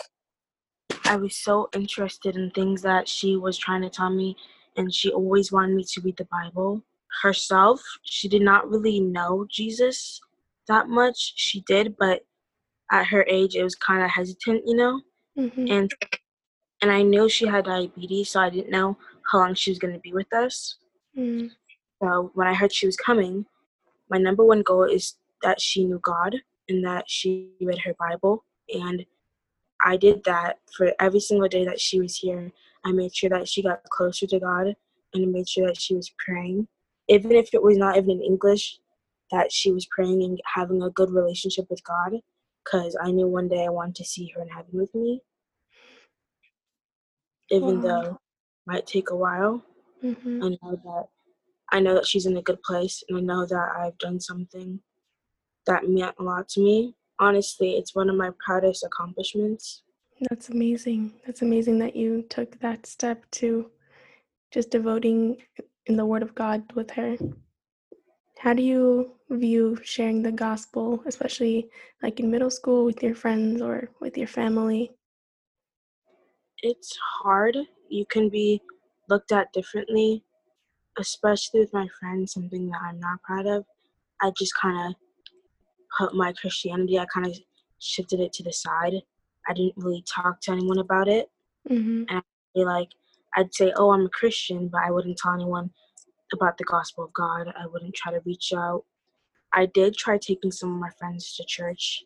I 1.06 1.16
was 1.16 1.36
so 1.36 1.70
interested 1.74 2.36
in 2.36 2.52
things 2.52 2.82
that 2.84 3.08
she 3.08 3.36
was 3.36 3.58
trying 3.58 3.82
to 3.82 3.90
tell 3.90 4.10
me 4.10 4.36
and 4.78 4.94
she 4.94 5.12
always 5.12 5.52
wanted 5.52 5.76
me 5.76 5.84
to 5.84 6.02
read 6.02 6.18
the 6.18 6.28
Bible 6.32 6.84
herself. 7.22 7.82
She 8.04 8.28
did 8.28 8.42
not 8.42 8.70
really 8.70 9.00
know 9.00 9.46
Jesus 9.50 10.22
that 10.68 10.88
much. 10.88 11.34
She 11.36 11.62
did, 11.68 11.96
but 11.98 12.22
at 12.92 13.08
her 13.08 13.26
age, 13.28 13.56
it 13.56 13.64
was 13.64 13.76
kind 13.76 14.04
of 14.04 14.10
hesitant, 14.10 14.64
you 14.66 14.76
know. 14.76 15.02
Mm-hmm. 15.38 15.68
And 15.70 15.92
and 16.82 16.92
I 16.92 17.02
knew 17.02 17.28
she 17.28 17.46
had 17.46 17.66
diabetes, 17.66 18.30
so 18.30 18.40
I 18.40 18.50
didn't 18.50 18.72
know 18.72 18.98
how 19.30 19.40
long 19.40 19.54
she 19.54 19.72
was 19.72 19.80
going 19.80 19.94
to 19.94 20.00
be 20.00 20.14
with 20.14 20.32
us. 20.34 20.78
Mm. 21.18 21.52
So 22.02 22.32
when 22.34 22.48
I 22.48 22.54
heard 22.54 22.74
she 22.74 22.86
was 22.86 22.98
coming, 22.98 23.46
my 24.10 24.18
number 24.18 24.44
one 24.44 24.62
goal 24.62 24.84
is 24.84 25.16
that 25.44 25.62
she 25.62 25.86
knew 25.86 26.00
God 26.02 26.36
and 26.68 26.84
that 26.86 27.10
she 27.10 27.52
read 27.62 27.80
her 27.80 27.96
Bible. 28.00 28.44
And 28.74 29.06
I 29.86 29.98
did 29.98 30.24
that 30.26 30.60
for 30.76 30.94
every 31.00 31.20
single 31.20 31.48
day 31.48 31.66
that 31.66 31.80
she 31.80 32.00
was 32.00 32.18
here. 32.18 32.52
I 32.86 32.92
made 32.92 33.16
sure 33.16 33.30
that 33.30 33.48
she 33.48 33.62
got 33.62 33.84
closer 33.90 34.26
to 34.28 34.40
God 34.40 34.76
and 35.14 35.26
I 35.26 35.26
made 35.26 35.50
sure 35.50 35.68
that 35.68 35.80
she 35.80 35.96
was 35.96 36.12
praying. 36.26 36.68
Even 37.08 37.32
if 37.32 37.54
it 37.54 37.62
was 37.62 37.78
not 37.78 37.98
even 37.98 38.12
in 38.12 38.22
English, 38.22 38.80
that 39.32 39.52
she 39.52 39.72
was 39.72 39.88
praying 39.88 40.24
and 40.24 40.40
having 40.56 40.82
a 40.82 40.90
good 40.90 41.12
relationship 41.12 41.66
with 41.70 41.84
God 41.84 42.14
because 42.64 42.98
I 43.02 43.12
knew 43.12 43.28
one 43.28 43.48
day 43.48 43.66
I 43.66 43.70
wanted 43.70 43.96
to 43.96 44.06
see 44.06 44.32
her 44.36 44.42
in 44.42 44.48
heaven 44.48 44.72
with 44.74 44.94
me. 44.96 45.22
Even 47.52 47.82
wow. 47.82 47.82
though 47.82 48.20
might 48.70 48.86
take 48.86 49.10
a 49.10 49.16
while. 49.16 49.64
Mm-hmm. 50.04 50.44
I 50.44 50.50
know 50.50 50.76
that 50.84 51.06
I 51.72 51.80
know 51.80 51.94
that 51.96 52.08
she's 52.08 52.26
in 52.26 52.38
a 52.38 52.42
good 52.42 52.62
place 52.64 53.04
and 53.10 53.18
I 53.18 53.22
know 53.22 53.46
that 53.46 53.70
I've 53.78 53.98
done 53.98 54.20
something 54.20 54.80
that 55.66 55.88
meant 55.88 56.16
a 56.20 56.24
lot 56.24 56.48
to 56.50 56.62
me. 56.62 56.96
Honestly, 57.20 57.74
it's 57.74 57.96
one 57.96 58.10
of 58.10 58.16
my 58.16 58.32
proudest 58.46 58.84
accomplishments. 58.84 59.84
That's 60.30 60.50
amazing. 60.50 61.14
That's 61.26 61.42
amazing 61.42 61.80
that 61.80 61.96
you 61.96 62.24
took 62.30 62.60
that 62.60 62.86
step 62.86 63.24
to 63.40 63.70
just 64.52 64.72
devoting 64.72 65.38
in 65.86 65.96
the 65.96 66.06
Word 66.06 66.24
of 66.24 66.34
God 66.34 66.64
with 66.76 66.92
her. 66.92 67.18
How 68.40 68.54
do 68.54 68.64
you 68.64 69.12
view 69.30 69.78
sharing 69.84 70.24
the 70.24 70.32
gospel, 70.32 71.04
especially 71.06 71.70
like 72.02 72.20
in 72.20 72.32
middle 72.32 72.50
school 72.50 72.86
with 72.86 73.04
your 73.04 73.16
friends 73.16 73.62
or 73.62 73.90
with 74.00 74.18
your 74.18 74.28
family? 74.28 74.92
It's 76.64 76.98
hard. 77.22 77.58
You 77.90 78.06
can 78.06 78.30
be 78.30 78.62
looked 79.10 79.32
at 79.32 79.52
differently, 79.54 80.24
especially 80.98 81.62
with 81.62 81.74
my 81.74 81.88
friends, 82.00 82.34
something 82.34 82.70
that 82.70 82.82
I'm 82.84 83.00
not 83.00 83.22
proud 83.24 83.48
of. 83.48 83.66
I 84.22 84.32
just 84.38 84.54
kind 84.56 84.90
of 84.90 84.96
put 85.98 86.16
my 86.16 86.34
Christianity, 86.34 87.00
I 87.00 87.06
kind 87.06 87.28
of 87.28 87.38
shifted 87.80 88.20
it 88.20 88.34
to 88.34 88.44
the 88.44 88.54
side 88.54 89.02
I 89.50 89.54
didn't 89.54 89.74
really 89.78 90.04
talk 90.04 90.40
to 90.42 90.52
anyone 90.52 90.78
about 90.78 91.08
it. 91.08 91.30
Mm-hmm. 91.70 92.04
And 92.10 92.24
I 92.56 92.60
like 92.60 92.90
I'd 93.36 93.54
say, 93.54 93.74
"Oh, 93.76 93.92
I'm 93.92 94.06
a 94.06 94.10
Christian," 94.10 94.68
but 94.68 94.82
I 94.86 94.92
wouldn't 94.92 95.18
tell 95.18 95.34
anyone 95.34 95.72
about 96.32 96.58
the 96.58 96.64
gospel 96.66 97.06
of 97.06 97.14
God. 97.14 97.52
I 97.60 97.66
wouldn't 97.66 97.96
try 97.96 98.12
to 98.12 98.22
reach 98.26 98.54
out. 98.56 98.86
I 99.54 99.66
did 99.66 99.96
try 99.96 100.18
taking 100.18 100.52
some 100.52 100.74
of 100.74 100.80
my 100.80 100.92
friends 101.00 101.36
to 101.36 101.46
church. 101.46 102.04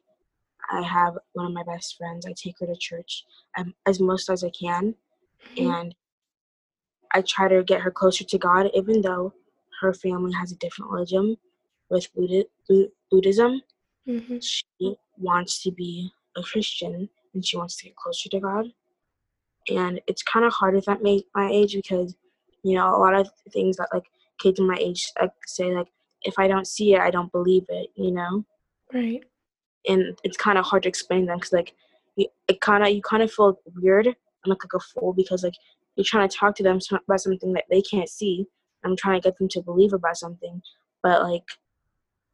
I 0.72 0.82
have 0.82 1.18
one 1.34 1.48
of 1.48 1.54
my 1.54 1.64
best 1.64 1.98
friends. 1.98 2.26
I 2.26 2.34
take 2.34 2.56
her 2.60 2.66
to 2.66 2.76
church 2.80 3.26
um, 3.58 3.74
as 3.86 4.00
most 4.00 4.30
as 4.30 4.44
I 4.44 4.50
can. 4.50 4.96
And 5.58 5.96
I 7.14 7.22
try 7.22 7.48
to 7.48 7.64
get 7.64 7.82
her 7.82 7.92
closer 7.92 8.24
to 8.24 8.38
God, 8.38 8.70
even 8.74 9.02
though 9.02 9.34
her 9.82 9.94
family 9.94 10.34
has 10.34 10.52
a 10.52 10.56
different 10.56 10.92
religion 10.92 11.38
with 11.90 12.08
Buddhism. 13.12 13.62
Mm-hmm. 14.08 14.40
She 14.40 14.96
wants 15.18 15.62
to 15.64 15.72
be 15.72 16.12
a 16.36 16.42
Christian 16.42 17.10
and 17.34 17.46
she 17.46 17.58
wants 17.58 17.78
to 17.78 17.86
get 17.86 17.96
closer 17.96 18.30
to 18.30 18.40
God. 18.40 18.68
And 19.70 20.02
it's 20.08 20.24
kind 20.24 20.46
of 20.46 20.54
hard 20.54 20.76
at 20.76 20.86
that 20.86 21.04
my 21.04 21.50
age 21.50 21.76
because, 21.76 22.16
you 22.64 22.76
know, 22.76 22.96
a 22.96 22.98
lot 22.98 23.14
of 23.14 23.30
things 23.52 23.78
that 23.78 23.90
like 23.94 24.06
kids 24.40 24.60
in 24.60 24.68
my 24.68 24.78
age 24.80 25.06
like, 25.20 25.32
say 25.46 25.74
like, 25.74 25.88
if 26.24 26.40
I 26.40 26.48
don't 26.48 26.68
see 26.68 26.96
it, 26.96 27.02
I 27.02 27.12
don't 27.12 27.32
believe 27.32 27.66
it. 27.70 27.90
You 27.96 28.12
know. 28.12 28.46
Right. 28.94 29.24
And 29.88 30.18
it's 30.24 30.38
kind 30.38 30.58
of 30.58 30.66
hard 30.66 30.84
to 30.84 30.90
explain 30.90 31.26
them 31.26 31.38
because 31.38 31.54
like, 31.54 31.74
you, 32.16 32.28
it 32.48 32.62
kind 32.62 32.84
of 32.84 32.90
you 32.90 33.02
kind 33.02 33.24
of 33.24 33.32
feel 33.32 33.60
weird 33.76 34.16
and 34.44 34.50
look 34.50 34.64
like 34.64 34.74
a 34.74 34.80
fool 34.80 35.14
because 35.14 35.44
like 35.44 35.56
you're 35.96 36.06
trying 36.06 36.28
to 36.28 36.38
talk 36.38 36.56
to 36.56 36.64
them 36.64 36.80
about 36.92 37.22
something 37.22 37.54
that 37.54 37.66
they 37.70 37.82
can't 37.82 38.10
see. 38.10 38.46
I'm 38.84 38.96
trying 38.96 39.22
to 39.22 39.30
get 39.30 39.38
them 39.38 39.48
to 39.50 39.62
believe 39.62 39.94
about 39.94 40.18
something, 40.18 40.62
but 41.02 41.24
like, 41.24 41.44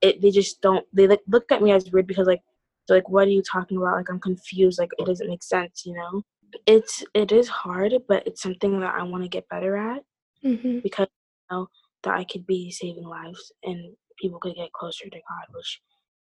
it 0.01 0.21
they 0.21 0.31
just 0.31 0.61
don't. 0.61 0.85
They 0.93 1.07
like 1.07 1.21
look 1.27 1.51
at 1.51 1.61
me 1.61 1.71
as 1.71 1.91
weird 1.91 2.07
because 2.07 2.27
like, 2.27 2.41
they're 2.87 2.97
like, 2.97 3.09
what 3.09 3.27
are 3.27 3.31
you 3.31 3.43
talking 3.43 3.77
about? 3.77 3.95
Like 3.95 4.09
I'm 4.09 4.19
confused. 4.19 4.79
Like 4.79 4.91
it 4.97 5.05
doesn't 5.05 5.27
make 5.27 5.43
sense. 5.43 5.83
You 5.85 5.93
know. 5.93 6.23
It's 6.65 7.03
it 7.13 7.31
is 7.31 7.47
hard, 7.47 7.93
but 8.07 8.25
it's 8.25 8.41
something 8.41 8.79
that 8.79 8.95
I 8.95 9.03
want 9.03 9.23
to 9.23 9.29
get 9.29 9.47
better 9.49 9.77
at 9.77 10.01
mm-hmm. 10.43 10.79
because 10.79 11.07
you 11.51 11.57
know 11.57 11.67
that 12.03 12.15
I 12.15 12.23
could 12.23 12.47
be 12.47 12.71
saving 12.71 13.03
lives 13.03 13.51
and 13.63 13.93
people 14.19 14.39
could 14.39 14.55
get 14.55 14.73
closer 14.73 15.05
to 15.05 15.11
God, 15.11 15.53
which 15.53 15.81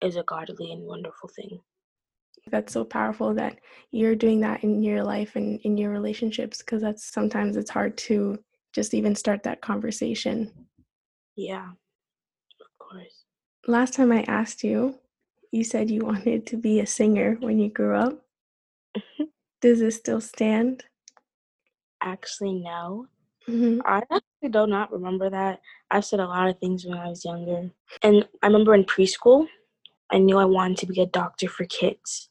is 0.02 0.16
a 0.16 0.22
godly 0.24 0.72
and 0.72 0.82
wonderful 0.82 1.30
thing. 1.34 1.60
That's 2.50 2.72
so 2.72 2.84
powerful 2.84 3.34
that 3.34 3.58
you're 3.90 4.16
doing 4.16 4.40
that 4.40 4.62
in 4.62 4.82
your 4.82 5.02
life 5.02 5.36
and 5.36 5.60
in 5.60 5.76
your 5.76 5.90
relationships 5.90 6.58
because 6.58 6.82
that's 6.82 7.04
sometimes 7.04 7.56
it's 7.56 7.70
hard 7.70 7.96
to 7.98 8.38
just 8.72 8.94
even 8.94 9.14
start 9.14 9.42
that 9.42 9.60
conversation. 9.60 10.50
Yeah, 11.36 11.70
of 11.70 12.78
course. 12.78 13.24
Last 13.66 13.94
time 13.94 14.12
I 14.12 14.22
asked 14.22 14.64
you, 14.64 14.98
you 15.52 15.64
said 15.64 15.90
you 15.90 16.04
wanted 16.04 16.46
to 16.48 16.56
be 16.56 16.80
a 16.80 16.86
singer 16.86 17.36
when 17.40 17.58
you 17.58 17.68
grew 17.70 17.96
up. 17.96 18.24
Does 19.60 19.80
this 19.80 19.96
still 19.96 20.20
stand? 20.20 20.84
Actually, 22.02 22.54
no. 22.54 23.06
Mm-hmm. 23.48 23.80
I 23.84 23.98
actually 24.10 24.50
do 24.50 24.66
not 24.66 24.92
remember 24.92 25.28
that. 25.28 25.60
I 25.90 26.00
said 26.00 26.20
a 26.20 26.26
lot 26.26 26.48
of 26.48 26.58
things 26.58 26.86
when 26.86 26.96
I 26.96 27.08
was 27.08 27.24
younger. 27.24 27.70
And 28.02 28.26
I 28.42 28.46
remember 28.46 28.74
in 28.74 28.84
preschool, 28.84 29.46
I 30.10 30.18
knew 30.18 30.38
I 30.38 30.44
wanted 30.44 30.78
to 30.78 30.86
be 30.86 31.00
a 31.02 31.06
doctor 31.06 31.48
for 31.48 31.64
kids 31.66 32.29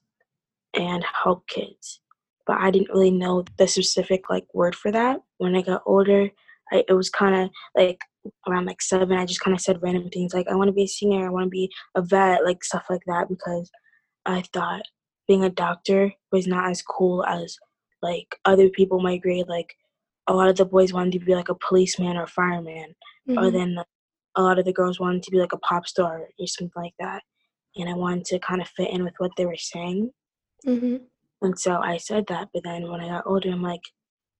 and 0.74 1.06
help 1.24 1.48
kids. 1.48 2.02
But 2.46 2.58
I 2.60 2.72
didn't 2.72 2.90
really 2.90 3.12
know 3.12 3.44
the 3.58 3.68
specific 3.68 4.30
like 4.30 4.46
word 4.54 4.76
for 4.76 4.92
that. 4.92 5.20
When 5.38 5.56
I 5.56 5.62
got 5.62 5.84
older, 5.86 6.30
I, 6.72 6.84
it 6.88 6.94
was 6.94 7.10
kind 7.10 7.36
of 7.36 7.50
like 7.76 8.00
around 8.48 8.66
like 8.66 8.82
seven, 8.82 9.18
I 9.18 9.26
just 9.26 9.40
kind 9.42 9.56
of 9.56 9.62
said 9.62 9.82
random 9.82 10.10
things 10.10 10.34
like 10.34 10.48
I 10.48 10.56
want 10.56 10.68
to 10.68 10.74
be 10.74 10.84
a 10.84 10.88
singer, 10.88 11.26
I 11.26 11.30
want 11.30 11.46
to 11.46 11.50
be 11.50 11.70
a 11.96 12.02
vet, 12.02 12.44
like 12.44 12.64
stuff 12.64 12.86
like 12.90 13.02
that 13.08 13.30
because 13.30 13.70
I 14.26 14.44
thought 14.54 14.84
being 15.28 15.44
a 15.44 15.50
doctor 15.50 16.12
was 16.32 16.48
not 16.48 16.70
as 16.70 16.82
cool 16.82 17.24
as 17.26 17.58
like 18.02 18.36
other 18.46 18.70
people 18.70 19.00
my 19.00 19.18
grade. 19.18 19.48
Like 19.48 19.74
a 20.28 20.34
lot 20.34 20.50
of 20.50 20.56
the 20.56 20.66
boys 20.66 20.94
wanted 20.94 21.14
to 21.14 21.26
be 21.26 21.36
like 21.36 21.50
a 21.50 21.56
policeman 21.56 22.18
or 22.18 22.24
a 22.24 22.28
fireman, 22.28 22.96
mm-hmm. 23.28 23.38
or 23.38 23.52
then 23.52 23.78
a 24.36 24.42
lot 24.42 24.60
of 24.60 24.66
the 24.66 24.74
girls 24.74 25.00
wanted 25.00 25.24
to 25.24 25.32
be 25.32 25.40
like 25.40 25.54
a 25.54 25.58
pop 25.60 25.88
star 25.88 26.28
or 26.40 26.48
something 26.48 26.72
like 26.76 26.94
that. 27.00 27.24
And 27.76 27.90
I 27.90 27.94
wanted 27.94 28.26
to 28.26 28.40
kind 28.40 28.62
of 28.62 28.68
fit 28.70 28.90
in 28.90 29.04
with 29.04 29.14
what 29.20 29.32
they 29.38 29.46
were 29.46 29.58
saying. 29.58 30.12
Mm-hmm. 30.66 30.98
And 31.42 31.58
so 31.58 31.80
I 31.80 31.98
said 31.98 32.26
that, 32.28 32.50
but 32.54 32.64
then 32.64 32.90
when 32.90 33.02
I 33.02 33.08
got 33.08 33.28
older, 33.28 33.52
I'm 33.52 33.62
like, 33.62 33.84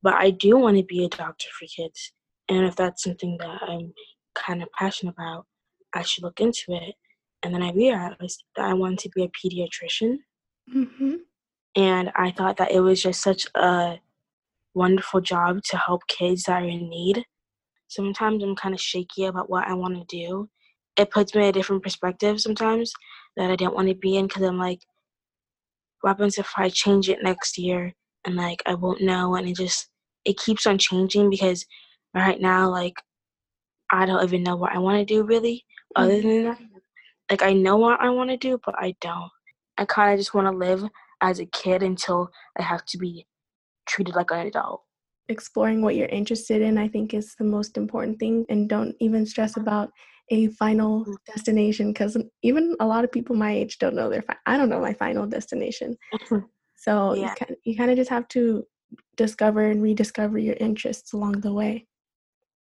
but 0.02 0.16
I 0.16 0.32
do 0.32 0.58
want 0.58 0.78
to 0.78 0.84
be 0.84 1.04
a 1.04 1.10
doctor 1.10 1.48
for 1.58 1.66
kids. 1.66 2.12
And 2.48 2.66
if 2.66 2.76
that's 2.76 3.04
something 3.04 3.38
that 3.40 3.62
I'm 3.68 3.94
kind 4.36 4.62
of 4.62 4.72
passionate 4.72 5.14
about, 5.14 5.46
I 5.94 6.02
should 6.02 6.24
look 6.24 6.40
into 6.40 6.64
it. 6.70 6.96
And 7.44 7.54
then 7.54 7.64
I 7.64 7.72
realized 7.72 8.44
that 8.56 8.66
I 8.66 8.74
wanted 8.74 9.00
to 9.00 9.10
be 9.10 9.24
a 9.24 9.30
pediatrician. 9.30 10.18
Mm-hmm. 10.74 11.16
And 11.76 12.12
I 12.16 12.32
thought 12.32 12.58
that 12.58 12.72
it 12.72 12.82
was 12.82 13.02
just 13.02 13.22
such 13.22 13.46
a 13.56 14.00
wonderful 14.74 15.22
job 15.22 15.64
to 15.64 15.78
help 15.78 16.06
kids 16.08 16.44
that 16.44 16.64
are 16.64 16.68
in 16.68 16.90
need. 16.90 17.26
Sometimes 17.88 18.44
I'm 18.44 18.56
kind 18.56 18.76
of 18.76 18.82
shaky 18.82 19.26
about 19.26 19.50
what 19.50 19.68
I 19.68 19.74
want 19.74 19.96
to 19.96 20.18
do. 20.18 20.50
It 20.98 21.12
puts 21.12 21.34
me 21.34 21.44
in 21.44 21.50
a 21.50 21.52
different 21.52 21.84
perspective 21.84 22.42
sometimes 22.42 22.92
that 23.38 23.50
I 23.50 23.56
don't 23.56 23.76
want 23.76 23.88
to 23.88 23.96
be 23.96 24.18
in 24.18 24.28
because 24.28 24.44
I'm 24.44 24.58
like, 24.58 24.82
what 26.02 26.12
happens 26.12 26.38
if 26.38 26.52
I 26.58 26.70
change 26.70 27.10
it 27.10 27.24
next 27.24 27.58
year 27.58 27.94
and 28.26 28.36
like 28.36 28.62
I 28.66 28.76
won't 28.76 29.02
know 29.02 29.36
and 29.36 29.48
it 29.48 29.56
just 29.56 29.90
it 30.26 30.38
keeps 30.38 30.68
on 30.68 30.78
changing 30.78 31.30
because 31.30 31.66
right 32.14 32.40
now 32.40 32.70
like 32.70 32.96
I 33.92 34.06
don't 34.06 34.24
even 34.24 34.44
know 34.44 34.56
what 34.56 34.74
I 34.74 34.80
want 34.80 35.00
to 35.00 35.14
do 35.14 35.24
really 35.24 35.66
other 35.96 36.14
mm-hmm. 36.16 36.28
than 36.28 36.44
that. 36.46 36.60
Like 37.30 37.44
I 37.44 37.54
know 37.54 37.78
what 37.78 38.00
I 38.00 38.10
want 38.10 38.30
to 38.30 38.38
do 38.38 38.60
but 38.66 38.76
I 38.78 38.96
don't. 39.02 39.30
I 39.78 39.86
kind 39.86 40.14
of 40.14 40.20
just 40.20 40.34
want 40.34 40.48
to 40.48 40.52
live 40.52 40.84
as 41.22 41.40
a 41.40 41.46
kid 41.46 41.84
until 41.84 42.30
I 42.58 42.64
have 42.64 42.86
to 42.86 42.98
be 42.98 43.26
treated 43.88 44.16
like 44.16 44.32
an 44.32 44.48
adult. 44.48 44.82
Exploring 45.30 45.82
what 45.82 45.96
you're 45.96 46.08
interested 46.08 46.62
in, 46.62 46.78
I 46.78 46.88
think, 46.88 47.14
is 47.14 47.36
the 47.38 47.46
most 47.46 47.78
important 47.78 48.20
thing. 48.20 48.46
And 48.50 48.68
don't 48.68 48.96
even 49.00 49.26
stress 49.26 49.58
about 49.58 49.92
a 50.30 50.48
final 50.48 51.06
mm. 51.06 51.16
destination 51.26 51.92
because 51.92 52.18
even 52.44 52.76
a 52.80 52.88
lot 52.88 53.04
of 53.04 53.12
people 53.12 53.36
my 53.36 53.52
age 53.52 53.78
don't 53.80 53.96
know 53.96 54.10
their. 54.10 54.22
Fi- 54.22 54.38
I 54.46 54.58
don't 54.58 54.70
know 54.70 54.80
my 54.80 54.94
final 54.94 55.26
destination. 55.26 55.98
so 56.76 57.14
yeah. 57.14 57.34
you 57.64 57.76
kind 57.76 57.92
of 57.92 57.98
just 57.98 58.10
have 58.10 58.28
to 58.30 58.66
discover 59.16 59.64
and 59.66 59.82
rediscover 59.82 60.38
your 60.38 60.56
interests 60.60 61.14
along 61.14 61.42
the 61.42 61.54
way. 61.54 61.88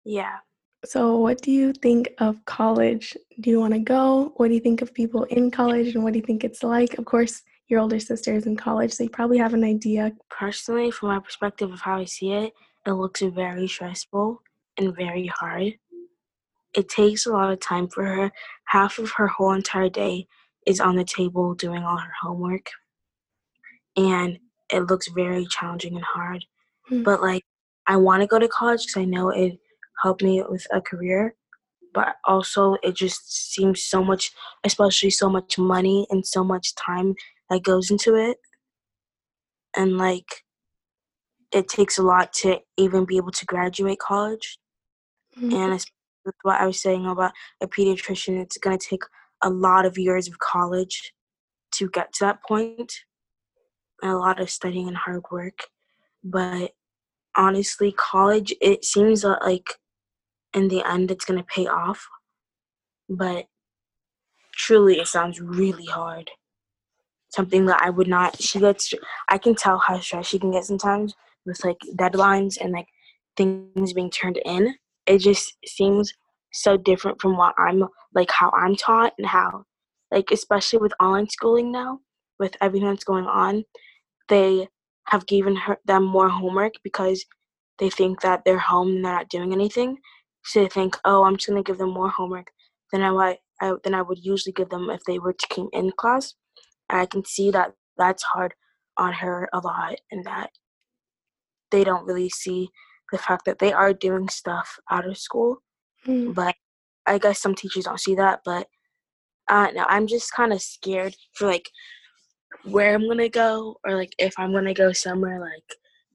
Yeah. 0.05 0.37
So, 0.85 1.17
what 1.17 1.43
do 1.43 1.51
you 1.51 1.73
think 1.73 2.11
of 2.19 2.45
college? 2.45 3.17
Do 3.41 3.51
you 3.51 3.59
want 3.59 3.75
to 3.75 3.81
go? 3.81 4.33
What 4.37 4.49
do 4.49 4.55
you 4.55 4.61
think 4.61 4.81
of 4.81 4.95
people 4.95 5.25
in 5.25 5.51
college 5.51 5.95
and 5.95 6.05
what 6.05 6.13
do 6.13 6.21
you 6.21 6.25
think 6.25 6.45
it's 6.45 6.63
like? 6.63 6.99
Of 6.99 7.05
course, 7.05 7.43
your 7.69 7.81
older 7.81 7.99
sister 7.99 8.33
is 8.35 8.47
in 8.47 8.57
college, 8.57 8.93
so 8.93 9.03
you 9.03 9.11
probably 9.11 9.39
have 9.39 9.55
an 9.55 9.65
idea. 9.65 10.13
Personally, 10.31 10.91
from 10.91 11.09
my 11.09 11.19
perspective 11.19 11.73
of 11.73 11.81
how 11.81 11.99
I 11.99 12.05
see 12.05 12.33
it, 12.33 12.53
it 12.87 12.93
looks 12.93 13.21
very 13.21 13.67
stressful 13.67 14.41
and 14.79 14.95
very 14.95 15.27
hard. 15.27 15.75
It 16.75 16.89
takes 16.89 17.27
a 17.27 17.33
lot 17.33 17.51
of 17.51 17.61
time 17.61 17.89
for 17.89 18.05
her. 18.05 18.33
Half 18.67 18.99
of 18.99 19.11
her 19.13 19.29
whole 19.29 19.53
entire 19.53 19.89
day 19.89 20.27
is 20.67 20.81
on 20.81 20.97
the 20.97 21.05
table 21.05 21.55
doing 21.55 21.83
all 21.83 21.97
her 21.97 22.13
homework. 22.21 22.67
And 23.97 24.39
it 24.73 24.81
looks 24.81 25.09
very 25.09 25.47
challenging 25.47 25.97
and 25.97 26.05
hard. 26.05 26.45
Mm. 26.91 27.05
But 27.05 27.23
like, 27.23 27.43
I 27.87 27.97
want 27.97 28.21
to 28.23 28.27
go 28.27 28.39
to 28.39 28.49
college 28.49 28.87
because 28.87 29.01
I 29.01 29.05
know 29.05 29.31
it 29.31 29.59
helped 30.03 30.23
me 30.23 30.43
with 30.49 30.67
a 30.73 30.81
career. 30.81 31.35
But 31.95 32.17
also, 32.27 32.77
it 32.83 32.95
just 32.95 33.53
seems 33.55 33.83
so 33.83 34.05
much, 34.05 34.31
especially 34.63 35.11
so 35.11 35.31
much 35.31 35.59
money 35.59 36.07
and 36.11 36.25
so 36.25 36.45
much 36.45 36.75
time 36.75 37.15
that 37.49 37.63
goes 37.63 37.91
into 37.91 38.15
it. 38.15 38.37
And 39.75 39.97
like 39.97 40.45
it 41.53 41.69
takes 41.69 41.99
a 41.99 42.03
lot 42.03 42.33
to 42.33 42.59
even 42.77 43.05
be 43.05 43.17
able 43.17 43.33
to 43.33 43.47
graduate 43.47 43.99
college. 43.99 44.59
Mm-hmm. 45.37 45.55
And 45.55 45.87
with 46.29 46.37
what 46.43 46.61
I 46.61 46.67
was 46.67 46.81
saying 46.81 47.07
about 47.07 47.33
a 47.61 47.67
pediatrician, 47.67 48.41
it's 48.41 48.59
going 48.59 48.79
to 48.79 48.87
take 48.87 49.03
a 49.43 49.51
lot 49.51 49.87
of 49.87 49.99
years 49.99 50.29
of 50.29 50.39
college 50.39 51.13
to 51.73 51.89
get 51.89 52.13
to 52.15 52.25
that 52.25 52.43
point, 52.47 52.93
and 54.03 54.13
a 54.13 54.19
lot 54.19 54.41
of 54.41 54.51
studying 54.51 54.89
and 54.89 54.97
hard 54.97 55.23
work. 55.31 55.67
But 56.23 56.73
honestly, 57.37 57.93
college, 57.93 58.55
it 58.61 58.85
seems 58.85 59.25
like 59.25 59.71
in 60.55 60.69
the 60.69 60.87
end 60.89 61.11
it's 61.11 61.25
going 61.25 61.41
to 61.41 61.47
pay 61.47 61.67
off. 61.67 62.07
But 63.09 63.47
truly, 64.55 64.99
it 64.99 65.09
sounds 65.09 65.41
really 65.41 65.87
hard 65.87 66.31
something 67.31 67.67
that 67.67 67.81
I 67.83 67.91
would 67.91 68.09
not. 68.09 68.41
She 68.41 68.59
gets. 68.59 68.93
I 69.29 69.39
can 69.39 69.55
tell 69.55 69.79
how 69.79 70.01
stressed 70.01 70.31
she 70.31 70.39
can 70.39 70.51
get 70.51 70.65
sometimes 70.65 71.15
with 71.47 71.65
like 71.65 71.79
deadlines 71.97 72.59
and 72.61 72.73
like 72.73 72.89
things 73.37 73.93
being 73.93 74.11
turned 74.11 74.39
in. 74.45 74.75
It 75.09 75.19
just 75.21 75.57
seems 75.67 76.13
so 76.53 76.77
different 76.79 77.21
from 77.23 77.37
what 77.39 77.55
I'm 77.59 77.85
like 78.15 78.31
how 78.31 78.53
I'm 78.57 78.77
taught 78.77 79.15
and 79.19 79.27
how 79.29 79.65
like 80.13 80.31
especially 80.33 80.81
with 80.81 80.93
online 81.01 81.29
schooling 81.31 81.73
now 81.73 82.01
with 82.41 82.57
everything 82.63 82.89
that's 82.89 83.05
going 83.05 83.27
on 83.27 83.65
they 84.29 84.69
have 85.09 85.27
given 85.27 85.57
her 85.57 85.79
them 85.87 86.05
more 86.05 86.29
homework 86.29 86.75
because 86.85 87.25
they 87.79 87.91
think 87.91 88.21
that 88.23 88.43
they're 88.45 88.59
home 88.59 88.89
and 88.89 89.05
they're 89.05 89.15
not 89.15 89.29
doing 89.29 89.53
anything. 89.53 89.99
So 90.45 90.63
they 90.63 90.69
think 90.69 90.99
oh 91.05 91.25
i'm 91.25 91.37
just 91.37 91.49
going 91.49 91.63
to 91.63 91.67
give 91.69 91.79
them 91.79 91.91
more 91.91 92.11
homework 92.11 92.49
than 92.93 93.03
I, 93.03 93.39
I 93.61 93.75
than 93.85 93.95
i 93.95 94.03
would 94.03 94.25
usually 94.25 94.53
give 94.53 94.71
them 94.71 94.91
if 94.91 95.03
they 95.07 95.19
were 95.19 95.35
to 95.35 95.47
come 95.55 95.69
in 95.73 95.93
class. 95.93 96.35
And 96.91 97.01
I 97.01 97.07
can 97.07 97.25
see 97.25 97.51
that 97.53 97.75
that's 97.99 98.23
hard 98.23 98.55
on 98.97 99.13
her 99.15 99.49
a 99.53 99.59
lot 99.61 99.97
and 100.11 100.25
that 100.25 100.51
they 101.71 101.85
don't 101.85 102.07
really 102.07 102.31
see 102.31 102.71
the 103.13 103.19
fact 103.19 103.45
that 103.47 103.59
they 103.59 103.73
are 103.73 103.93
doing 103.93 104.29
stuff 104.29 104.79
out 104.91 105.09
of 105.09 105.19
school. 105.19 105.59
Mm. 106.07 106.35
But 106.35 106.55
I 107.07 107.19
guess 107.19 107.41
some 107.41 107.55
teachers 107.55 107.85
don't 107.85 108.01
see 108.01 108.15
that. 108.17 108.41
But 108.45 108.69
uh, 109.49 109.69
no, 109.75 109.85
I'm 109.89 110.07
just 110.07 110.33
kind 110.33 110.53
of 110.53 110.61
scared 110.61 111.17
for 111.33 111.47
like 111.47 111.71
where 112.65 112.95
I'm 112.95 113.09
gonna 113.09 113.29
go 113.29 113.77
or 113.85 113.97
like 113.97 114.15
if 114.19 114.35
I'm 114.39 114.53
gonna 114.53 114.75
go 114.75 114.93
somewhere 114.93 115.41
like 115.41 115.65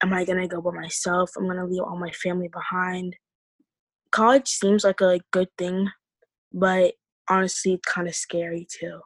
am 0.04 0.14
I 0.14 0.26
gonna 0.26 0.48
go 0.48 0.62
by 0.62 0.72
myself? 0.72 1.32
I'm 1.38 1.48
gonna 1.48 1.66
leave 1.66 1.82
all 1.82 1.98
my 1.98 2.12
family 2.12 2.50
behind. 2.50 3.16
College 4.12 4.48
seems 4.48 4.84
like 4.84 5.02
a 5.02 5.20
good 5.32 5.50
thing, 5.58 5.90
but 6.52 6.94
honestly 7.30 7.74
it's 7.74 7.92
kind 7.92 8.08
of 8.08 8.16
scary 8.16 8.68
too. 8.70 9.00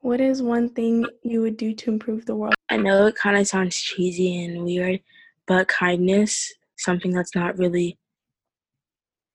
What 0.00 0.20
is 0.20 0.42
one 0.42 0.70
thing 0.70 1.04
you 1.22 1.42
would 1.42 1.58
do 1.58 1.74
to 1.74 1.90
improve 1.90 2.24
the 2.24 2.34
world? 2.34 2.54
I 2.70 2.78
know 2.78 3.06
it 3.06 3.16
kind 3.16 3.36
of 3.36 3.46
sounds 3.46 3.76
cheesy 3.76 4.44
and 4.44 4.64
weird, 4.64 5.00
but 5.46 5.68
kindness, 5.68 6.52
something 6.80 7.12
that's 7.12 7.34
not 7.34 7.58
really 7.58 7.98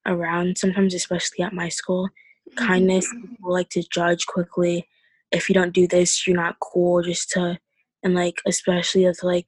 around 0.05 0.57
sometimes, 0.57 0.93
especially 0.93 1.43
at 1.43 1.53
my 1.53 1.69
school. 1.69 2.09
Mm-hmm. 2.49 2.65
Kindness, 2.65 3.11
people 3.11 3.53
like 3.53 3.69
to 3.69 3.83
judge 3.91 4.25
quickly. 4.25 4.87
If 5.31 5.49
you 5.49 5.55
don't 5.55 5.73
do 5.73 5.87
this, 5.87 6.27
you're 6.27 6.35
not 6.35 6.59
cool. 6.59 7.01
Just 7.01 7.31
to, 7.31 7.57
and 8.03 8.13
like, 8.13 8.41
especially 8.47 9.05
with 9.05 9.23
like 9.23 9.47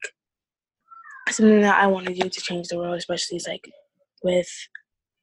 something 1.28 1.60
that 1.60 1.82
I 1.82 1.86
want 1.86 2.06
to 2.06 2.14
do 2.14 2.28
to 2.28 2.40
change 2.40 2.68
the 2.68 2.78
world, 2.78 2.96
especially 2.96 3.36
is 3.36 3.46
like 3.46 3.70
with, 4.22 4.48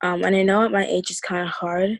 um, 0.04 0.24
and 0.24 0.36
I 0.36 0.44
know 0.44 0.64
at 0.64 0.72
my 0.72 0.86
age 0.86 1.12
it's 1.12 1.20
kind 1.20 1.44
of 1.44 1.54
hard, 1.54 2.00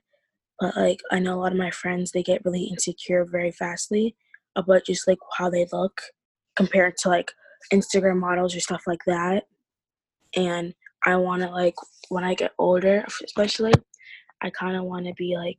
but 0.60 0.76
like 0.76 1.02
I 1.12 1.20
know 1.20 1.36
a 1.36 1.42
lot 1.42 1.52
of 1.52 1.58
my 1.58 1.72
friends 1.72 2.12
they 2.12 2.24
get 2.24 2.46
really 2.46 2.64
insecure 2.64 3.26
very 3.26 3.52
fastly 3.52 4.16
about 4.56 4.86
just 4.86 5.08
like 5.08 5.18
how 5.38 5.50
they 5.50 5.68
look 5.74 6.02
compared 6.56 6.96
to 6.98 7.10
like 7.10 7.32
Instagram 7.74 8.20
models 8.20 8.56
or 8.56 8.60
stuff 8.60 8.84
like 8.88 9.04
that. 9.06 9.44
And 10.36 10.74
I 11.06 11.16
want 11.18 11.42
to 11.44 11.50
like 11.50 11.76
when 12.10 12.24
I 12.24 12.34
get 12.34 12.52
older, 12.58 13.06
especially, 13.24 13.74
I 14.42 14.50
kind 14.50 14.76
of 14.76 14.84
want 14.84 15.06
to 15.06 15.14
be 15.14 15.36
like, 15.38 15.58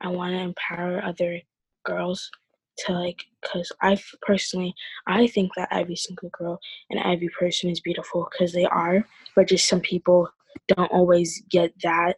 I 0.00 0.08
want 0.08 0.32
to 0.32 0.40
empower 0.40 1.02
other 1.02 1.40
girls 1.84 2.30
to 2.78 2.92
like, 2.92 3.24
cause 3.44 3.72
I 3.80 3.96
personally, 4.22 4.74
I 5.06 5.26
think 5.26 5.52
that 5.56 5.68
every 5.72 5.96
single 5.96 6.30
girl 6.38 6.58
and 6.90 7.00
every 7.00 7.30
person 7.38 7.70
is 7.70 7.80
beautiful 7.80 8.28
because 8.30 8.52
they 8.52 8.66
are, 8.66 9.06
but 9.34 9.48
just 9.48 9.68
some 9.68 9.80
people 9.80 10.28
don't 10.68 10.92
always 10.92 11.42
get 11.50 11.72
that 11.82 12.16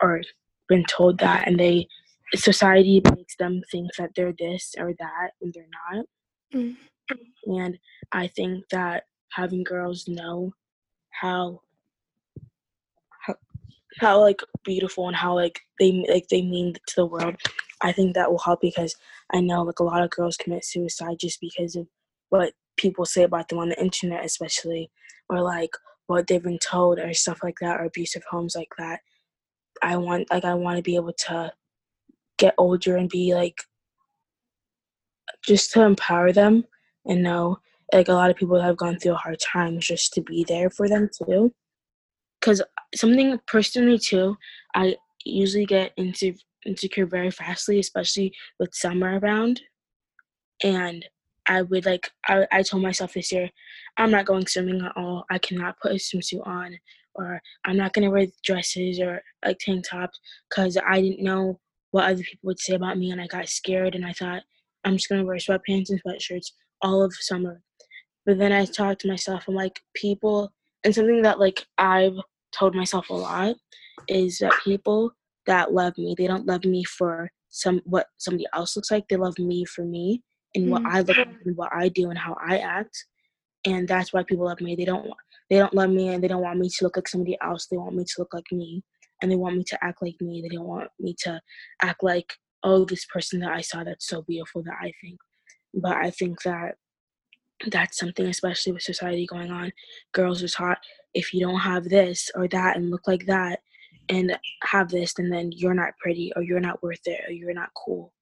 or 0.00 0.22
been 0.68 0.84
told 0.84 1.18
that, 1.18 1.46
and 1.46 1.58
they 1.58 1.86
society 2.34 3.02
makes 3.16 3.34
them 3.36 3.60
think 3.70 3.90
that 3.98 4.10
they're 4.14 4.34
this 4.38 4.74
or 4.78 4.94
that 4.98 5.30
when 5.40 5.52
they're 5.52 5.64
not. 5.90 6.06
Mm. 6.54 6.76
And 7.46 7.78
I 8.12 8.28
think 8.28 8.64
that 8.70 9.04
having 9.32 9.64
girls 9.64 10.06
know 10.06 10.52
how 11.20 11.60
how 13.98 14.20
like 14.20 14.40
beautiful 14.64 15.06
and 15.08 15.16
how 15.16 15.34
like 15.34 15.60
they 15.78 16.04
like 16.08 16.26
they 16.28 16.42
mean 16.42 16.72
to 16.72 16.96
the 16.96 17.06
world. 17.06 17.36
I 17.82 17.92
think 17.92 18.14
that 18.14 18.30
will 18.30 18.38
help 18.38 18.60
because 18.60 18.94
i 19.32 19.40
know 19.40 19.62
like 19.62 19.78
a 19.78 19.84
lot 19.84 20.02
of 20.02 20.10
girls 20.10 20.36
commit 20.36 20.64
suicide 20.64 21.16
just 21.18 21.40
because 21.40 21.76
of 21.76 21.86
what 22.28 22.52
people 22.76 23.04
say 23.04 23.22
about 23.22 23.48
them 23.48 23.58
on 23.58 23.70
the 23.70 23.80
internet 23.80 24.24
especially 24.24 24.90
or 25.28 25.40
like 25.40 25.70
what 26.06 26.26
they've 26.26 26.42
been 26.42 26.58
told 26.58 26.98
or 26.98 27.14
stuff 27.14 27.40
like 27.42 27.58
that 27.60 27.80
or 27.80 27.84
abusive 27.84 28.22
homes 28.30 28.54
like 28.56 28.72
that. 28.78 29.00
I 29.82 29.96
want 29.96 30.30
like 30.30 30.44
i 30.44 30.54
want 30.54 30.76
to 30.76 30.82
be 30.82 30.96
able 30.96 31.14
to 31.26 31.52
get 32.38 32.54
older 32.58 32.96
and 32.96 33.08
be 33.08 33.34
like 33.34 33.62
just 35.46 35.72
to 35.72 35.82
empower 35.82 36.32
them 36.32 36.64
and 37.06 37.22
know 37.22 37.58
like 37.92 38.08
a 38.08 38.12
lot 38.12 38.30
of 38.30 38.36
people 38.36 38.60
have 38.60 38.76
gone 38.76 38.98
through 38.98 39.12
a 39.12 39.16
hard 39.16 39.38
time 39.40 39.80
just 39.80 40.12
to 40.14 40.22
be 40.22 40.44
there 40.48 40.70
for 40.70 40.88
them 40.88 41.08
too 41.26 41.52
because 42.40 42.62
something 42.94 43.38
personally 43.46 43.98
too, 43.98 44.36
I 44.74 44.96
usually 45.24 45.66
get 45.66 45.92
into 45.96 46.34
insecure 46.66 47.06
very 47.06 47.30
fastly, 47.30 47.78
especially 47.78 48.34
with 48.58 48.74
summer 48.74 49.18
around. 49.18 49.60
And 50.62 51.04
I 51.46 51.62
would 51.62 51.86
like 51.86 52.10
I, 52.28 52.46
I 52.52 52.62
told 52.62 52.82
myself 52.82 53.14
this 53.14 53.32
year, 53.32 53.50
I'm 53.96 54.10
not 54.10 54.26
going 54.26 54.46
swimming 54.46 54.82
at 54.82 54.96
all. 54.96 55.24
I 55.30 55.38
cannot 55.38 55.78
put 55.80 55.92
a 55.92 55.96
swimsuit 55.96 56.46
on 56.46 56.76
or 57.14 57.40
I'm 57.64 57.76
not 57.76 57.92
gonna 57.92 58.10
wear 58.10 58.26
dresses 58.44 59.00
or 59.00 59.20
like 59.44 59.58
tank 59.58 59.88
tops 59.88 60.18
because 60.48 60.76
I 60.86 61.00
didn't 61.00 61.24
know 61.24 61.58
what 61.90 62.04
other 62.04 62.22
people 62.22 62.48
would 62.48 62.60
say 62.60 62.74
about 62.74 62.98
me 62.98 63.10
and 63.10 63.20
I 63.20 63.26
got 63.26 63.48
scared 63.48 63.94
and 63.94 64.06
I 64.06 64.12
thought 64.12 64.42
I'm 64.84 64.96
just 64.96 65.08
gonna 65.08 65.24
wear 65.24 65.36
sweatpants 65.36 65.90
and 65.90 66.00
sweatshirts 66.02 66.52
all 66.82 67.02
of 67.02 67.12
summer. 67.14 67.62
But 68.26 68.38
then 68.38 68.52
I 68.52 68.64
talk 68.64 68.98
to 69.00 69.08
myself, 69.08 69.44
I'm 69.48 69.54
like, 69.54 69.80
people 69.94 70.52
and 70.84 70.94
something 70.94 71.22
that 71.22 71.38
like 71.38 71.64
I've 71.78 72.16
told 72.52 72.74
myself 72.74 73.10
a 73.10 73.14
lot 73.14 73.56
is 74.08 74.38
that 74.38 74.52
people 74.64 75.12
that 75.46 75.72
love 75.72 75.96
me, 75.98 76.14
they 76.16 76.26
don't 76.26 76.46
love 76.46 76.64
me 76.64 76.84
for 76.84 77.30
some 77.48 77.80
what 77.84 78.06
somebody 78.18 78.46
else 78.54 78.76
looks 78.76 78.90
like. 78.90 79.08
They 79.08 79.16
love 79.16 79.38
me 79.38 79.64
for 79.64 79.84
me 79.84 80.22
and 80.54 80.64
mm-hmm. 80.64 80.72
what 80.72 80.86
I 80.86 81.00
look 81.00 81.16
like 81.16 81.28
and 81.44 81.56
what 81.56 81.72
I 81.74 81.88
do 81.88 82.10
and 82.10 82.18
how 82.18 82.36
I 82.44 82.58
act. 82.58 83.04
And 83.66 83.86
that's 83.86 84.12
why 84.12 84.22
people 84.22 84.46
love 84.46 84.60
me. 84.60 84.74
They 84.74 84.84
don't 84.84 85.10
they 85.50 85.58
don't 85.58 85.74
love 85.74 85.90
me 85.90 86.08
and 86.08 86.22
they 86.22 86.28
don't 86.28 86.42
want 86.42 86.58
me 86.58 86.68
to 86.68 86.84
look 86.84 86.96
like 86.96 87.08
somebody 87.08 87.36
else. 87.42 87.66
They 87.66 87.76
want 87.76 87.96
me 87.96 88.04
to 88.04 88.14
look 88.18 88.32
like 88.32 88.50
me 88.52 88.82
and 89.20 89.30
they 89.30 89.36
want 89.36 89.56
me 89.56 89.64
to 89.64 89.84
act 89.84 90.02
like 90.02 90.16
me. 90.20 90.40
They 90.42 90.54
don't 90.54 90.66
want 90.66 90.88
me 90.98 91.14
to 91.24 91.40
act 91.82 92.02
like, 92.02 92.32
oh, 92.62 92.84
this 92.84 93.04
person 93.06 93.40
that 93.40 93.52
I 93.52 93.60
saw 93.60 93.84
that's 93.84 94.06
so 94.06 94.22
beautiful 94.22 94.62
that 94.62 94.76
I 94.80 94.92
think. 95.02 95.18
But 95.74 95.96
I 95.96 96.10
think 96.10 96.42
that 96.42 96.76
that's 97.68 97.98
something 97.98 98.26
especially 98.26 98.72
with 98.72 98.82
society 98.82 99.26
going 99.26 99.50
on 99.50 99.70
girls 100.12 100.42
are 100.42 100.48
taught 100.48 100.78
if 101.14 101.34
you 101.34 101.40
don't 101.40 101.60
have 101.60 101.84
this 101.84 102.30
or 102.34 102.48
that 102.48 102.76
and 102.76 102.90
look 102.90 103.06
like 103.06 103.26
that 103.26 103.60
and 104.08 104.36
have 104.64 104.88
this 104.88 105.14
and 105.18 105.32
then 105.32 105.50
you're 105.52 105.74
not 105.74 105.96
pretty 106.02 106.32
or 106.36 106.42
you're 106.42 106.60
not 106.60 106.82
worth 106.82 107.00
it 107.06 107.20
or 107.28 107.32
you're 107.32 107.54
not 107.54 107.70
cool. 107.76 108.12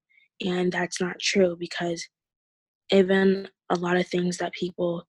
And 0.45 0.71
that's 0.71 1.01
not 1.01 1.19
true 1.19 1.57
because 1.59 2.07
even 2.91 3.49
a 3.71 3.75
lot 3.77 3.97
of 3.97 4.07
things 4.07 4.37
that 4.39 4.53
people 4.53 5.07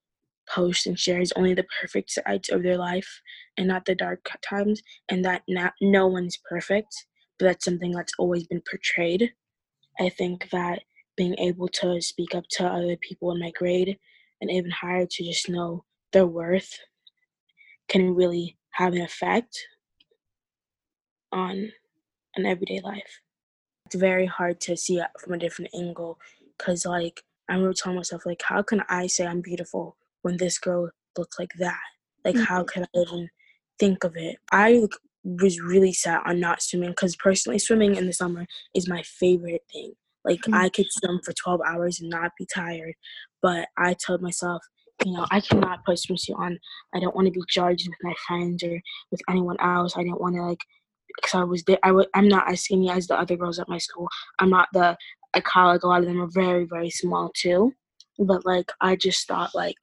post 0.49 0.87
and 0.87 0.97
share 0.97 1.21
is 1.21 1.33
only 1.35 1.53
the 1.53 1.67
perfect 1.81 2.11
sides 2.11 2.49
of 2.49 2.63
their 2.63 2.77
life 2.77 3.21
and 3.57 3.67
not 3.67 3.85
the 3.85 3.93
dark 3.93 4.27
times 4.41 4.81
and 5.09 5.23
that 5.23 5.43
not, 5.47 5.73
no 5.81 6.07
one's 6.07 6.37
perfect 6.49 7.05
but 7.37 7.45
that's 7.45 7.63
something 7.63 7.91
that's 7.91 8.11
always 8.19 8.45
been 8.47 8.61
portrayed. 8.69 9.31
I 9.97 10.09
think 10.09 10.49
that 10.49 10.81
being 11.15 11.35
able 11.39 11.69
to 11.69 12.01
speak 12.01 12.35
up 12.35 12.43
to 12.51 12.65
other 12.65 12.97
people 12.97 13.31
in 13.31 13.39
my 13.39 13.51
grade 13.51 13.97
and 14.41 14.51
even 14.51 14.71
higher 14.71 15.05
to 15.05 15.23
just 15.23 15.49
know 15.49 15.83
their 16.13 16.25
worth 16.25 16.77
can 17.87 18.13
really 18.15 18.57
have 18.71 18.93
an 18.93 19.01
effect 19.01 19.59
on 21.31 21.71
an 22.35 22.45
everyday 22.45 22.79
life. 22.81 23.21
It's 23.85 23.95
very 23.95 24.25
hard 24.25 24.59
to 24.61 24.77
see 24.77 24.99
it 24.99 25.07
from 25.19 25.33
a 25.33 25.37
different 25.37 25.71
angle 25.75 26.19
because, 26.57 26.85
like, 26.85 27.23
I 27.49 27.53
remember 27.53 27.73
telling 27.73 27.97
myself, 27.97 28.25
like, 28.25 28.43
how 28.43 28.61
can 28.61 28.83
I 28.87 29.07
say 29.07 29.25
I'm 29.25 29.41
beautiful 29.41 29.97
when 30.21 30.37
this 30.37 30.59
girl 30.59 30.91
looks 31.17 31.39
like 31.39 31.53
that? 31.57 31.79
Like, 32.23 32.35
mm-hmm. 32.35 32.43
how 32.43 32.63
can 32.63 32.83
I 32.83 32.99
even 32.99 33.29
think 33.79 34.03
of 34.03 34.15
it? 34.15 34.37
I 34.51 34.83
was 35.23 35.59
really 35.59 35.93
sad 35.93 36.21
on 36.25 36.39
not 36.39 36.61
swimming 36.61 36.91
because 36.91 37.15
personally, 37.15 37.59
swimming 37.59 37.95
in 37.95 38.05
the 38.05 38.13
summer 38.13 38.45
is 38.75 38.87
my 38.87 39.03
favorite 39.03 39.63
thing. 39.71 39.93
Like 40.25 40.41
mm-hmm. 40.41 40.53
I 40.53 40.69
could 40.69 40.87
swim 40.89 41.19
for 41.23 41.33
12 41.33 41.61
hours 41.65 41.99
and 41.99 42.09
not 42.09 42.31
be 42.37 42.45
tired. 42.53 42.93
But 43.41 43.67
I 43.77 43.93
told 43.93 44.21
myself, 44.21 44.61
you 45.05 45.13
know, 45.13 45.25
I 45.31 45.39
cannot 45.39 45.85
put 45.85 45.97
swimsuit 45.97 46.37
on. 46.37 46.59
I 46.93 46.99
don't 46.99 47.15
want 47.15 47.27
to 47.27 47.31
be 47.31 47.41
judged 47.47 47.87
with 47.87 47.97
my 48.03 48.13
friends 48.27 48.63
or 48.63 48.79
with 49.11 49.21
anyone 49.29 49.57
else. 49.61 49.95
I 49.95 50.03
didn't 50.03 50.21
want 50.21 50.35
to 50.35 50.43
like, 50.43 50.59
because 51.15 51.35
I 51.35 51.43
was 51.43 51.63
there. 51.63 51.79
I 51.83 51.89
w- 51.89 52.09
I'm 52.13 52.27
not 52.27 52.51
as 52.51 52.61
skinny 52.61 52.89
as 52.89 53.07
the 53.07 53.17
other 53.17 53.37
girls 53.37 53.59
at 53.59 53.69
my 53.69 53.77
school. 53.77 54.07
I'm 54.39 54.49
not 54.49 54.67
the. 54.73 54.97
I 55.33 55.41
call 55.41 55.67
like 55.67 55.83
a 55.83 55.87
lot 55.87 56.01
of 56.01 56.07
them 56.07 56.21
are 56.21 56.29
very 56.31 56.65
very 56.65 56.89
small 56.89 57.31
too, 57.35 57.73
but 58.17 58.45
like 58.45 58.71
I 58.81 58.95
just 58.95 59.27
thought 59.27 59.53
like 59.53 59.77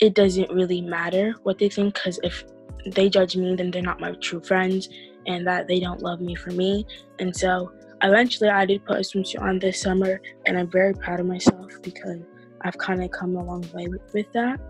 it 0.00 0.14
doesn't 0.14 0.50
really 0.50 0.80
matter 0.80 1.34
what 1.44 1.58
they 1.58 1.68
think 1.68 1.94
because 1.94 2.18
if 2.22 2.44
they 2.86 3.08
judge 3.08 3.36
me, 3.36 3.54
then 3.54 3.70
they're 3.70 3.82
not 3.82 4.00
my 4.00 4.12
true 4.14 4.40
friends, 4.40 4.88
and 5.26 5.46
that 5.46 5.68
they 5.68 5.80
don't 5.80 6.02
love 6.02 6.20
me 6.20 6.34
for 6.34 6.50
me. 6.50 6.86
And 7.18 7.34
so 7.34 7.72
eventually 8.02 8.48
I 8.50 8.66
did 8.66 8.84
put 8.84 8.96
a 8.96 9.00
swimsuit 9.00 9.40
on 9.40 9.58
this 9.58 9.80
summer, 9.80 10.20
and 10.46 10.58
I'm 10.58 10.70
very 10.70 10.94
proud 10.94 11.20
of 11.20 11.26
myself 11.26 11.70
because 11.82 12.20
I've 12.62 12.78
kind 12.78 13.02
of 13.02 13.10
come 13.10 13.36
a 13.36 13.44
long 13.44 13.64
way 13.72 13.88
with, 13.88 14.02
with 14.12 14.32
that. 14.32 14.60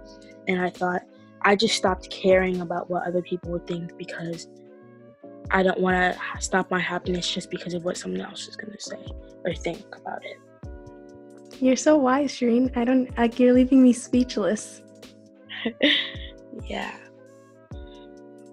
And 0.49 0.61
I 0.61 0.71
thought 0.71 1.03
I 1.43 1.57
just 1.57 1.77
stopped 1.77 2.11
caring 2.11 2.61
about 2.61 2.91
what 2.91 3.07
other 3.07 3.23
people 3.23 3.53
would 3.53 3.67
think 3.67 3.97
because 3.97 4.49
I 5.51 5.63
don't 5.63 5.79
want 5.79 5.97
to 5.97 6.19
stop 6.41 6.71
my 6.71 6.81
happiness 6.81 7.31
just 7.31 7.51
because 7.51 7.75
of 7.75 7.85
what 7.85 7.97
someone 7.97 8.21
else 8.21 8.49
is 8.49 8.57
going 8.57 8.73
to 8.73 8.81
say 8.81 9.07
or 9.45 9.55
think 9.55 9.85
about 9.95 10.25
it. 10.25 10.39
You're 11.61 11.77
so 11.77 11.97
wise, 11.97 12.33
Sharine. 12.33 12.77
I 12.77 12.85
don't 12.85 13.17
like 13.17 13.39
you're 13.39 13.53
leaving 13.53 13.83
me 13.83 13.93
speechless. 13.93 14.83
yeah. 16.65 16.97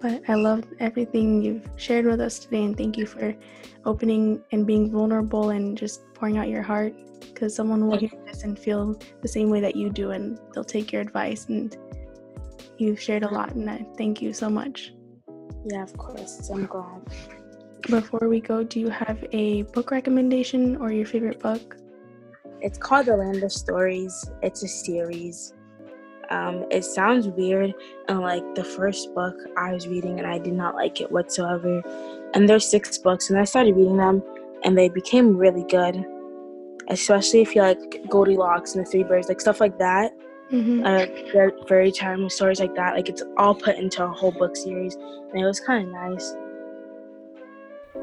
But 0.02 0.22
I 0.28 0.34
love 0.34 0.64
everything 0.80 1.40
you've 1.40 1.68
shared 1.76 2.06
with 2.06 2.20
us 2.20 2.40
today, 2.40 2.64
and 2.64 2.76
thank 2.76 2.98
you 2.98 3.06
for 3.06 3.34
opening 3.84 4.42
and 4.50 4.66
being 4.66 4.90
vulnerable 4.90 5.50
and 5.50 5.78
just 5.78 6.12
pouring 6.12 6.38
out 6.38 6.48
your 6.48 6.62
heart 6.62 6.92
because 7.20 7.54
someone 7.54 7.86
will 7.86 7.96
hear 7.96 8.10
this 8.26 8.42
and 8.42 8.58
feel 8.58 9.00
the 9.22 9.28
same 9.28 9.48
way 9.48 9.60
that 9.60 9.76
you 9.76 9.90
do, 9.90 10.10
and 10.10 10.40
they'll 10.52 10.64
take 10.64 10.92
your 10.92 11.00
advice. 11.00 11.46
And 11.46 11.76
you've 12.78 13.00
shared 13.00 13.22
a 13.22 13.32
lot, 13.32 13.54
and 13.54 13.70
I 13.70 13.86
thank 13.96 14.20
you 14.20 14.32
so 14.32 14.50
much. 14.50 14.92
Yeah, 15.66 15.84
of 15.84 15.96
course. 15.96 16.50
I'm 16.50 16.66
glad. 16.66 17.02
Before 17.82 18.28
we 18.28 18.40
go, 18.40 18.64
do 18.64 18.80
you 18.80 18.88
have 18.88 19.24
a 19.32 19.62
book 19.62 19.92
recommendation 19.92 20.76
or 20.76 20.90
your 20.92 21.06
favorite 21.06 21.38
book? 21.38 21.76
it's 22.62 22.78
called 22.78 23.06
The 23.06 23.16
Land 23.16 23.42
of 23.42 23.52
Stories. 23.52 24.30
It's 24.40 24.62
a 24.62 24.68
series. 24.68 25.52
Um, 26.32 26.64
it 26.70 26.82
sounds 26.82 27.28
weird, 27.28 27.74
and 28.08 28.20
like 28.20 28.42
the 28.54 28.64
first 28.64 29.14
book 29.14 29.36
I 29.58 29.72
was 29.74 29.86
reading, 29.86 30.18
and 30.18 30.26
I 30.26 30.38
did 30.38 30.54
not 30.54 30.74
like 30.74 31.00
it 31.02 31.12
whatsoever. 31.12 31.82
And 32.32 32.48
there's 32.48 32.66
six 32.66 32.96
books, 32.96 33.28
and 33.28 33.38
I 33.38 33.44
started 33.44 33.76
reading 33.76 33.98
them, 33.98 34.22
and 34.64 34.76
they 34.76 34.88
became 34.88 35.36
really 35.36 35.64
good. 35.64 36.04
Especially 36.88 37.42
if 37.42 37.54
you 37.54 37.60
like 37.60 38.08
Goldilocks 38.08 38.74
and 38.74 38.84
the 38.84 38.90
Three 38.90 39.02
Bears, 39.04 39.28
like 39.28 39.42
stuff 39.42 39.60
like 39.60 39.78
that. 39.78 40.12
Mm-hmm. 40.50 40.84
Uh, 40.84 41.66
very 41.68 41.92
charming 41.92 42.30
stories 42.30 42.60
like 42.60 42.74
that. 42.76 42.94
Like 42.94 43.10
it's 43.10 43.22
all 43.36 43.54
put 43.54 43.76
into 43.76 44.02
a 44.02 44.08
whole 44.08 44.32
book 44.32 44.56
series, 44.56 44.94
and 44.94 45.38
it 45.38 45.44
was 45.44 45.60
kind 45.60 45.86
of 45.86 45.92
nice. 45.92 46.34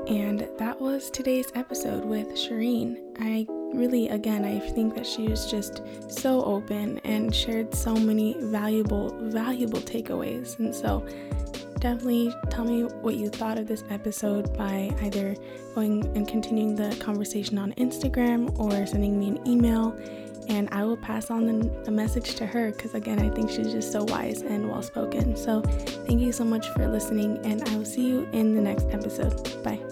And 0.08 0.48
that 0.60 0.80
was 0.80 1.10
today's 1.10 1.52
episode 1.56 2.06
with 2.06 2.30
Sharine. 2.30 2.98
I 3.20 3.48
really, 3.74 4.10
again, 4.10 4.46
I 4.46 4.60
think 4.60 4.96
that 4.96 5.06
she 5.06 5.28
was 5.28 5.50
just 5.50 5.82
so 6.08 6.44
open 6.44 7.00
and 7.00 7.34
shared 7.34 7.74
so 7.74 7.96
many 7.96 8.36
valuable, 8.40 9.16
valuable 9.30 9.80
takeaways. 9.80 10.58
And 10.60 10.74
so, 10.74 11.06
definitely 11.80 12.34
tell 12.50 12.66
me 12.66 12.84
what 13.02 13.16
you 13.16 13.30
thought 13.30 13.58
of 13.58 13.68
this 13.68 13.84
episode 13.90 14.56
by 14.58 14.94
either 15.02 15.36
going 15.76 16.06
and 16.16 16.28
continuing 16.28 16.76
the 16.76 16.96
conversation 16.98 17.58
on 17.58 17.72
Instagram 17.74 18.58
or 18.60 18.86
sending 18.86 19.20
me 19.20 19.30
an 19.30 19.48
email. 19.48 19.98
And 20.50 20.68
I 20.72 20.84
will 20.84 20.98
pass 20.98 21.30
on 21.30 21.46
the, 21.84 21.92
message 21.92 22.36
to 22.36 22.46
her 22.46 22.72
because, 22.72 22.96
again, 22.96 23.20
I 23.20 23.30
think 23.30 23.50
she's 23.50 23.72
just 23.72 23.92
so 23.92 24.04
wise 24.04 24.42
and 24.42 24.70
well 24.70 24.82
spoken. 24.82 25.36
So, 25.36 25.62
thank 25.62 26.22
you 26.22 26.32
so 26.32 26.44
much 26.44 26.68
for 26.70 26.88
listening, 26.88 27.40
and 27.46 27.68
I 27.70 27.78
will 27.78 27.86
see 27.86 28.08
you 28.08 28.28
in 28.34 28.56
the 28.56 28.62
next 28.62 28.88
episode. 28.92 29.64
Bye. 29.64 29.89